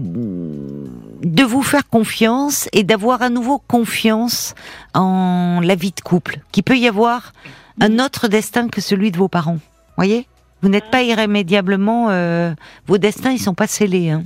de 1.23 1.43
vous 1.43 1.61
faire 1.61 1.87
confiance 1.87 2.67
et 2.73 2.83
d'avoir 2.83 3.21
à 3.21 3.29
nouveau 3.29 3.59
confiance 3.59 4.55
en 4.93 5.59
la 5.63 5.75
vie 5.75 5.91
de 5.95 6.01
couple, 6.01 6.39
qu'il 6.51 6.63
peut 6.63 6.77
y 6.77 6.87
avoir 6.87 7.31
un 7.79 7.99
autre 7.99 8.27
destin 8.27 8.67
que 8.69 8.81
celui 8.81 9.11
de 9.11 9.17
vos 9.17 9.27
parents. 9.27 9.59
Voyez, 9.97 10.25
vous 10.61 10.69
n'êtes 10.69 10.89
pas 10.91 11.03
irrémédiablement, 11.03 12.07
euh, 12.09 12.53
vos 12.87 12.97
destins 12.97 13.31
ils 13.31 13.39
sont 13.39 13.53
pas 13.53 13.67
scellés. 13.67 14.09
Hein. 14.09 14.23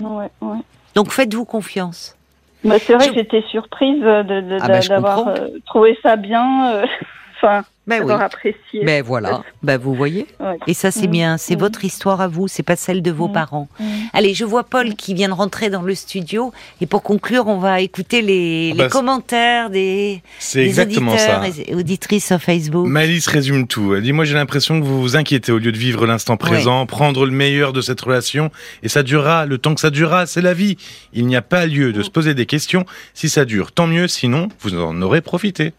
Ouais, 0.00 0.30
ouais. 0.40 0.58
Donc 0.94 1.10
faites-vous 1.12 1.44
confiance. 1.44 2.16
Bah, 2.64 2.76
c'est 2.80 2.94
vrai 2.94 3.06
Je- 3.06 3.10
que 3.10 3.16
j'étais 3.16 3.42
surprise 3.50 4.00
de, 4.00 4.22
de- 4.40 4.58
Ah 4.60 4.68
bah, 4.68 4.80
d'avoir 4.80 5.28
euh, 5.28 5.48
trouvé 5.66 5.98
ça 6.02 6.16
bien, 6.16 6.82
enfin, 7.36 7.64
Ben 7.88 8.02
oui. 8.04 8.12
apprécié. 8.12 8.84
Ben 8.84 9.02
voilà. 9.02 9.42
Ben 9.62 9.78
vous 9.78 9.94
voyez. 9.94 10.26
Ouais. 10.40 10.56
Et 10.66 10.74
ça 10.74 10.90
c'est 10.90 11.06
Mm. 11.08 11.10
bien. 11.10 11.38
C'est 11.38 11.56
Mm. 11.56 11.60
votre 11.60 11.84
histoire 11.84 12.20
à 12.20 12.28
vous. 12.28 12.46
C'est 12.46 12.62
pas 12.62 12.76
celle 12.76 13.02
de 13.02 13.10
vos 13.10 13.28
Mm. 13.28 13.32
parents. 13.32 13.68
Allez, 14.12 14.34
je 14.34 14.44
vois 14.44 14.64
Paul 14.64 14.94
qui 14.94 15.14
vient 15.14 15.28
de 15.28 15.34
rentrer 15.34 15.70
dans 15.70 15.82
le 15.82 15.94
studio. 15.94 16.52
Et 16.80 16.86
pour 16.86 17.02
conclure, 17.02 17.46
on 17.46 17.58
va 17.58 17.80
écouter 17.80 18.22
les, 18.22 18.70
Ah 18.72 18.74
les 18.74 18.78
bah, 18.84 18.88
commentaires 18.88 19.70
des, 19.70 20.22
C'est 20.38 20.60
des 20.60 20.66
exactement 20.68 21.12
auditeurs 21.12 21.44
ça. 21.44 21.62
et 21.66 21.74
auditrices 21.74 22.26
sur 22.26 22.40
Facebook. 22.40 22.86
Malice 22.86 23.26
résume 23.26 23.66
tout. 23.66 23.94
Elle 23.94 24.02
dit 24.02 24.12
Moi, 24.12 24.24
j'ai 24.24 24.34
l'impression 24.34 24.78
que 24.80 24.84
vous 24.84 25.00
vous 25.00 25.16
inquiétez 25.16 25.50
au 25.52 25.58
lieu 25.58 25.72
de 25.72 25.78
vivre 25.78 26.06
l'instant 26.06 26.36
présent, 26.36 26.84
prendre 26.86 27.24
le 27.24 27.32
meilleur 27.32 27.72
de 27.72 27.80
cette 27.80 28.00
relation, 28.00 28.50
et 28.82 28.88
ça 28.88 29.02
durera 29.02 29.46
le 29.46 29.58
temps 29.58 29.74
que 29.74 29.80
ça 29.80 29.90
durera. 29.90 30.26
C'est 30.26 30.42
la 30.42 30.52
vie. 30.54 30.76
Il 31.14 31.26
n'y 31.26 31.36
a 31.36 31.42
pas 31.42 31.66
lieu 31.66 31.92
de 31.92 32.02
se 32.02 32.10
poser 32.10 32.34
des 32.34 32.46
questions. 32.46 32.84
Si 33.14 33.28
ça 33.28 33.44
dure, 33.44 33.72
tant 33.72 33.86
mieux. 33.86 34.08
Sinon, 34.08 34.48
vous 34.60 34.78
en 34.78 35.00
aurez 35.02 35.20
profité. 35.20 35.72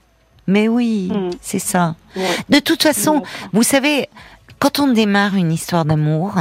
Mais 0.50 0.68
oui, 0.68 1.10
Mm. 1.14 1.30
c'est 1.42 1.60
ça. 1.60 1.96
Ouais. 2.16 2.24
De 2.50 2.60
toute 2.60 2.82
façon, 2.84 3.14
D'accord. 3.20 3.28
vous 3.54 3.64
savez, 3.64 4.10
quand 4.60 4.80
on 4.80 4.88
démarre 4.92 5.36
une 5.36 5.52
histoire 5.52 5.86
d'amour, 5.86 6.34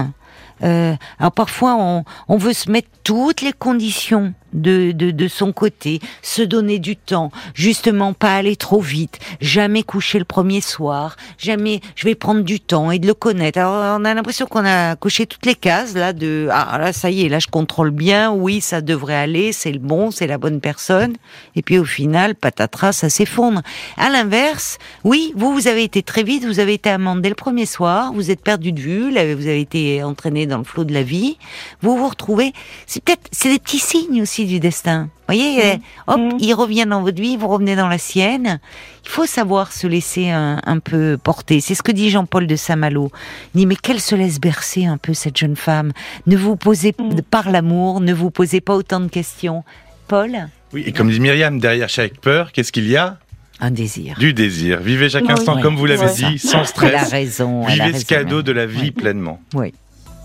euh, 0.65 0.95
alors 1.21 1.33
parfois 1.33 1.77
on, 1.77 2.05
on 2.29 2.37
veut 2.39 2.53
se 2.55 2.71
mettre 2.71 2.89
toutes 3.05 3.43
les 3.43 3.53
conditions 3.53 4.33
de, 4.53 4.93
de, 4.93 5.11
de 5.11 5.29
son 5.29 5.53
côté, 5.53 6.01
se 6.23 6.43
donner 6.43 6.79
du 6.79 6.97
temps, 6.97 7.31
justement 7.55 8.13
pas 8.13 8.37
aller 8.37 8.57
trop 8.57 8.81
vite, 8.81 9.19
jamais 9.41 9.83
coucher 9.83 10.19
le 10.19 10.25
premier 10.25 10.61
soir, 10.61 11.17
jamais 11.39 11.81
je 11.95 12.05
vais 12.05 12.15
prendre 12.15 12.43
du 12.43 12.61
temps 12.61 12.91
et 12.91 12.99
de 12.99 13.07
le 13.07 13.15
connaître. 13.15 13.59
Alors 13.59 13.99
on 14.01 14.05
a 14.05 14.15
l'impression 14.15 14.47
qu'on 14.47 14.65
a 14.65 14.97
coché 14.97 15.27
toutes 15.27 15.47
les 15.47 15.55
cases 15.55 15.95
là 15.95 16.13
de 16.13 16.49
ah 16.51 16.79
là 16.79 16.93
ça 16.93 17.11
y 17.11 17.25
est 17.25 17.29
là 17.29 17.39
je 17.39 17.49
contrôle 17.49 17.91
bien, 17.91 18.33
oui 18.33 18.61
ça 18.61 18.81
devrait 18.81 19.15
aller, 19.15 19.53
c'est 19.53 19.73
le 19.73 19.79
bon, 19.79 20.11
c'est 20.11 20.27
la 20.27 20.39
bonne 20.39 20.61
personne 20.61 21.15
et 21.57 21.63
puis 21.63 21.79
au 21.79 21.85
final 21.85 22.35
patatras 22.35 22.93
ça 22.93 23.09
s'effondre. 23.09 23.63
À 23.97 24.11
l'inverse, 24.11 24.79
oui 25.05 25.33
vous 25.37 25.53
vous 25.53 25.69
avez 25.69 25.85
été 25.85 26.03
très 26.03 26.23
vite, 26.23 26.45
vous 26.45 26.61
avez 26.61 26.75
été 26.75 26.91
amant 26.91 27.17
dès 27.17 27.29
le 27.29 27.35
premier 27.35 27.67
soir, 27.67 28.13
vous 28.13 28.31
êtes 28.31 28.43
perdu 28.43 28.73
de 28.73 28.81
vue, 28.81 29.11
vous 29.11 29.47
avez 29.47 29.61
été 29.61 30.03
entraîné 30.03 30.47
dans 30.47 30.59
le 30.59 30.65
flot 30.65 30.85
de 30.85 30.95
la 30.95 31.03
vie, 31.03 31.39
vous 31.83 31.97
vous 31.97 32.09
retrouvez, 32.09 32.53
c'est 32.87 33.03
peut-être 33.03 33.29
c'est 33.33 33.51
des 33.51 33.59
petits 33.59 33.79
signes 33.79 34.23
aussi 34.23 34.38
du 34.47 34.61
destin. 34.61 35.05
Vous 35.29 35.35
voyez, 35.35 35.65
euh, 35.65 35.77
hop, 36.07 36.21
il 36.41 36.53
revient 36.55 36.87
dans 36.89 37.03
votre 37.03 37.21
vie, 37.21 37.37
vous 37.37 37.49
revenez 37.49 37.77
dans 37.77 37.89
la 37.89 37.99
sienne. 37.99 38.61
Il 39.05 39.09
faut 39.11 39.27
savoir 39.27 39.73
se 39.73 39.87
laisser 39.87 40.31
un, 40.31 40.61
un 40.65 40.79
peu 40.79 41.19
porter. 41.23 41.61
C'est 41.61 41.75
ce 41.75 41.83
que 41.83 41.93
dit 41.93 42.11
Jean-Paul 42.11 42.47
de 42.47 42.57
Saint-Malo. 42.57 43.11
Il 43.55 43.59
dit, 43.59 43.67
mais 43.67 43.77
qu'elle 43.77 44.01
se 44.01 44.15
laisse 44.15 44.41
bercer 44.41 44.87
un 44.87 44.97
peu, 44.97 45.15
cette 45.15 45.37
jeune 45.37 45.57
femme. 45.57 45.93
Ne 46.27 46.37
vous 46.37 46.57
posez, 46.57 46.95
Mm. 46.99 47.21
par 47.31 47.51
l'amour, 47.51 48.01
ne 48.01 48.13
vous 48.15 48.31
posez 48.31 48.61
pas 48.61 48.75
autant 48.75 49.01
de 49.01 49.09
questions. 49.09 49.65
Paul 50.09 50.49
Oui, 50.73 50.85
et 50.87 50.93
comme 50.93 51.11
dit 51.11 51.21
Myriam, 51.21 51.59
derrière 51.61 51.89
chaque 51.89 52.19
peur, 52.19 52.53
qu'est-ce 52.53 52.73
qu'il 52.73 52.89
y 52.89 52.97
a? 52.97 53.19
Un 53.61 53.71
désir. 53.73 54.17
Du 54.19 54.33
désir. 54.33 54.79
Vivez 54.81 55.09
chaque 55.09 55.25
Oui. 55.25 55.33
instant, 55.33 55.61
comme 55.61 55.77
vous 55.77 55.85
l'avez 55.87 56.07
dit, 56.15 56.39
sans 56.39 56.59
Elle 56.59 56.61
a 56.61 56.65
stress. 56.65 57.11
raison. 57.11 57.65
elle 57.69 57.81
a 57.81 57.87
Vivez 57.87 57.99
ce 57.99 58.07
raison, 58.07 58.25
cadeau 58.25 58.43
de 58.43 58.53
la 58.53 58.67
vie 58.67 58.91
pleinement. 58.93 59.41
Oui, 59.55 59.73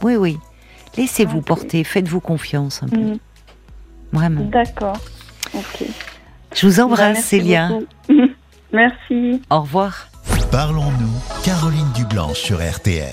oui. 0.03 0.37
Laissez-vous 0.97 1.39
Ok. 1.39 1.45
porter, 1.45 1.83
faites-vous 1.83 2.19
confiance 2.19 2.83
un 2.83 2.87
peu. 2.87 3.17
Vraiment. 4.13 4.45
D'accord. 4.45 4.97
Ok. 5.53 5.83
Je 6.55 6.67
vous 6.67 6.77
Bah, 6.77 6.85
embrasse, 6.85 7.23
Célia. 7.25 7.67
beaucoup. 7.67 7.85
Merci. 8.71 9.41
Au 9.49 9.61
revoir. 9.61 10.07
Parlons-nous, 10.51 11.43
Caroline 11.43 11.91
Dublanche 11.95 12.37
sur 12.37 12.59
RTL. 12.63 13.11